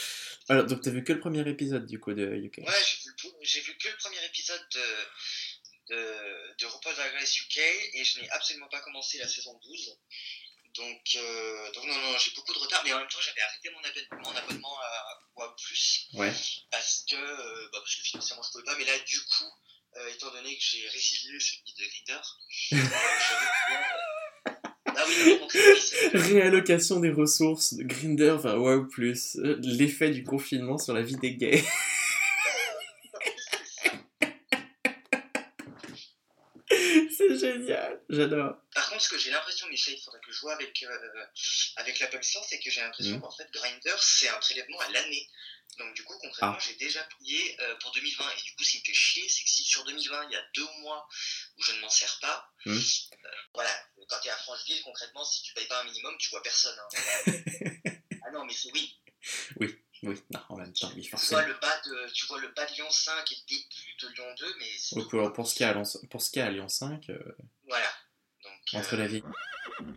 Alors, 0.49 0.67
donc, 0.67 0.81
t'as 0.83 0.91
vu 0.91 1.03
que 1.05 1.13
le 1.13 1.19
premier 1.21 1.47
épisode 1.49 1.85
du 1.87 1.99
coup 1.99 2.13
de 2.15 2.25
UK 2.37 2.59
Ouais, 2.59 2.65
j'ai 2.67 3.11
vu, 3.11 3.15
le- 3.25 3.31
j'ai 3.43 3.61
vu 3.61 3.73
que 3.77 3.89
le 3.89 3.97
premier 3.99 4.25
épisode 4.27 4.61
de, 4.75 5.95
de, 5.95 6.57
de 6.61 6.67
RuPaul's 6.67 6.97
Drag 6.97 7.13
Race 7.19 7.41
UK 7.41 7.59
et 7.95 8.05
je 8.05 8.21
n'ai 8.21 8.31
absolument 8.31 8.69
pas 8.71 8.81
commencé 8.81 9.19
la 9.19 9.27
saison 9.29 9.59
12. 9.65 9.99
Donc, 10.79 11.01
euh, 11.17 11.73
donc 11.73 11.85
non, 11.87 11.95
non, 11.95 12.17
j'ai 12.19 12.31
beaucoup 12.37 12.55
de 12.55 12.59
retard, 12.59 12.83
mais 12.85 12.93
en 12.93 12.99
même 12.99 13.09
temps, 13.09 13.19
j'avais 13.21 13.41
arrêté 13.41 13.69
mon, 13.71 13.81
abonnement, 13.81 14.31
mon 14.31 14.37
abonnement 14.37 14.79
à 14.81 15.19
WoW 15.37 15.55
Plus 15.61 16.09
Ouais. 16.15 16.33
parce 16.71 17.05
que, 17.11 17.17
euh, 17.17 17.69
bah, 17.73 17.79
parce 17.81 17.97
que 17.97 18.03
financièrement, 18.03 18.43
je 18.45 18.51
pouvais 18.53 18.65
pas. 18.65 18.77
Mais 18.79 18.85
là, 18.85 18.97
du 19.05 19.19
coup, 19.19 19.51
euh, 19.97 20.09
étant 20.15 20.31
donné 20.31 20.57
que 20.57 20.63
j'ai 20.63 20.89
résilié 20.89 21.41
celui 21.41 21.63
de 21.67 21.85
Grinder, 21.89 22.23
je 22.49 22.77
vais 22.77 22.83
pouvoir, 23.67 23.85
Ah 24.87 25.05
oui, 25.09 25.39
donc, 25.41 25.53
Réallocation 26.15 27.01
des 27.01 27.11
ressources 27.11 27.75
de 27.75 27.83
Grinder, 27.83 28.31
enfin 28.31 28.55
wow 28.55 28.87
plus 28.87 29.37
euh, 29.37 29.59
l'effet 29.63 30.11
du 30.11 30.23
confinement 30.23 30.79
sur 30.79 30.95
la 30.95 31.03
vie 31.03 31.17
des 31.17 31.35
gays. 31.35 31.65
C'est 36.71 37.37
génial, 37.67 38.03
j'adore. 38.09 38.57
Par 38.75 38.89
contre, 38.91 39.03
ce 39.03 39.09
que 39.09 39.19
j'ai 39.19 39.31
l'impression, 39.31 39.67
ça, 39.77 39.91
il 39.91 40.01
faudrait 40.01 40.21
que 40.21 40.33
je 40.33 40.41
vois 40.41 40.55
avec, 40.55 40.83
euh, 40.83 41.25
avec 41.77 41.99
l'Apple 42.01 42.23
Store, 42.23 42.45
c'est 42.45 42.59
que 42.61 42.71
j'ai 42.71 42.81
l'impression 42.81 43.15
Mhm. 43.17 43.21
qu'en 43.21 43.31
fait, 43.31 43.49
Grindr, 43.53 44.03
c'est 44.03 44.29
un 44.29 44.39
prélèvement 44.39 44.79
à 44.81 44.89
l'année. 44.91 45.29
Donc, 45.79 45.95
du 45.95 46.03
coup, 46.03 46.17
concrètement, 46.19 46.57
Ah. 46.59 46.65
j'ai 46.67 46.75
déjà 46.75 47.07
payé 47.19 47.57
euh, 47.61 47.75
pour 47.77 47.93
2020. 47.93 48.29
Et 48.31 48.43
du 48.43 48.55
coup, 48.57 48.65
ce 48.65 48.71
qui 48.73 48.79
me 48.81 48.85
fait 48.85 48.95
chier, 48.95 49.29
c'est 49.29 49.45
que 49.45 49.51
si 49.51 49.63
sur 49.65 49.85
2020, 49.85 50.25
il 50.29 50.33
y 50.33 50.37
a 50.37 50.45
deux 50.55 50.67
mois 50.81 51.07
où 51.57 51.63
je 51.63 51.73
ne 51.73 51.81
m'en 51.81 51.89
sers 51.91 52.19
pas, 52.21 52.51
Mhm. 52.67 52.77
euh, 52.77 53.29
voilà, 53.55 53.71
quand 54.09 54.19
tu 54.21 54.29
es 54.29 54.31
à 54.31 54.37
Francheville, 54.37 54.83
concrètement, 54.83 55.25
si 55.25 55.43
tu 55.43 55.55
payes 55.55 55.67
pas 55.69 55.81
un 55.81 55.85
minimum, 55.85 56.17
tu 56.19 56.31
vois 56.31 56.43
personne. 56.43 56.77
hein. 56.79 56.89
ah 58.27 58.31
non, 58.33 58.45
mais 58.45 58.55
c'est 58.55 58.73
oui. 58.73 58.99
Oui, 59.61 59.77
non, 60.03 60.15
en 60.49 60.57
même 60.57 60.73
temps, 60.73 60.91
oui, 60.95 61.03
Tu 61.03 61.11
forcément. 61.11 61.41
vois, 61.41 61.49
le 61.49 61.55
bas 61.61 61.81
de, 61.87 62.13
tu 62.13 62.27
vois 62.27 62.41
le 62.41 62.49
bas 62.49 62.67
de 62.67 62.73
Lyon 62.75 62.91
5 62.91 63.33
et 63.33 63.35
le 63.35 63.47
début 63.49 63.97
de 64.03 64.09
Lyon 64.15 64.35
2, 64.39 64.47
mais 64.59 64.65
c'est 64.79 64.97
Oui, 64.97 65.05
pour, 65.11 65.33
pour 65.33 65.47
ce 65.47 65.55
qui 65.55 65.63
est 65.63 65.67
à 65.67 65.73
Lyon, 65.73 65.83
pour 66.11 66.23
ce 66.23 66.31
qui 66.31 66.39
est 66.39 66.43
à 66.43 66.51
Lyon 66.51 66.69
5, 66.69 67.11
euh, 67.11 67.19
Voilà. 67.67 67.91
Donc, 68.43 68.53
entre 68.75 68.95
euh, 68.95 68.99
la 68.99 69.07
vie. 69.07 69.23
Hein. 69.27 69.95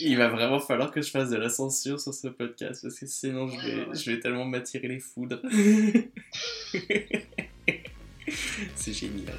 Il 0.00 0.16
va 0.16 0.28
vraiment 0.28 0.60
falloir 0.60 0.90
que 0.92 1.02
je 1.02 1.10
fasse 1.10 1.30
de 1.30 1.36
la 1.36 1.48
censure 1.50 2.00
sur 2.00 2.14
ce 2.14 2.28
podcast 2.28 2.82
parce 2.82 2.98
que 2.98 3.06
sinon 3.06 3.48
je 3.48 3.56
vais, 3.60 3.86
je 3.94 4.10
vais 4.10 4.20
tellement 4.20 4.44
m'attirer 4.44 4.86
les 4.88 5.00
foudres. 5.00 5.40
C'est 8.76 8.92
génial. 8.92 9.34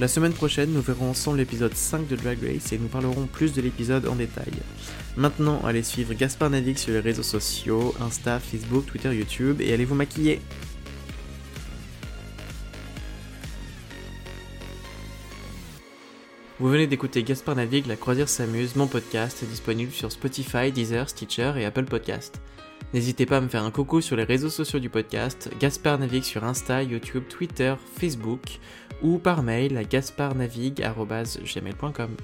La 0.00 0.08
semaine 0.08 0.32
prochaine, 0.32 0.72
nous 0.72 0.80
verrons 0.80 1.10
ensemble 1.10 1.36
l'épisode 1.36 1.74
5 1.74 2.08
de 2.08 2.16
Drag 2.16 2.38
Race 2.42 2.72
et 2.72 2.78
nous 2.78 2.88
parlerons 2.88 3.26
plus 3.26 3.52
de 3.52 3.60
l'épisode 3.60 4.08
en 4.08 4.14
détail. 4.14 4.50
Maintenant, 5.18 5.60
allez 5.62 5.82
suivre 5.82 6.14
Gaspard 6.14 6.48
Nadig 6.48 6.78
sur 6.78 6.94
les 6.94 7.00
réseaux 7.00 7.22
sociaux, 7.22 7.94
Insta, 8.00 8.40
Facebook, 8.40 8.86
Twitter, 8.86 9.14
YouTube 9.14 9.60
et 9.60 9.74
allez 9.74 9.84
vous 9.84 9.94
maquiller. 9.94 10.40
Vous 16.58 16.70
venez 16.70 16.86
d'écouter 16.86 17.22
Gaspard 17.22 17.56
Navigue, 17.56 17.86
La 17.86 17.96
Croisière 17.96 18.30
s'amuse, 18.30 18.76
mon 18.76 18.86
podcast, 18.86 19.44
disponible 19.44 19.92
sur 19.92 20.10
Spotify, 20.10 20.72
Deezer, 20.72 21.10
Stitcher 21.10 21.52
et 21.58 21.66
Apple 21.66 21.84
Podcast. 21.84 22.40
N'hésitez 22.92 23.26
pas 23.26 23.36
à 23.36 23.40
me 23.40 23.46
faire 23.48 23.62
un 23.62 23.70
coucou 23.70 24.00
sur 24.00 24.16
les 24.16 24.24
réseaux 24.24 24.50
sociaux 24.50 24.80
du 24.80 24.90
podcast, 24.90 25.48
Gaspard 25.60 25.98
Navigue 25.98 26.24
sur 26.24 26.42
Insta, 26.44 26.82
YouTube, 26.82 27.22
Twitter, 27.28 27.74
Facebook 27.96 28.58
ou 29.02 29.18
par 29.18 29.42
mail 29.42 29.76
à 29.76 29.84
gasparnavigue.gmail.com. 29.84 32.16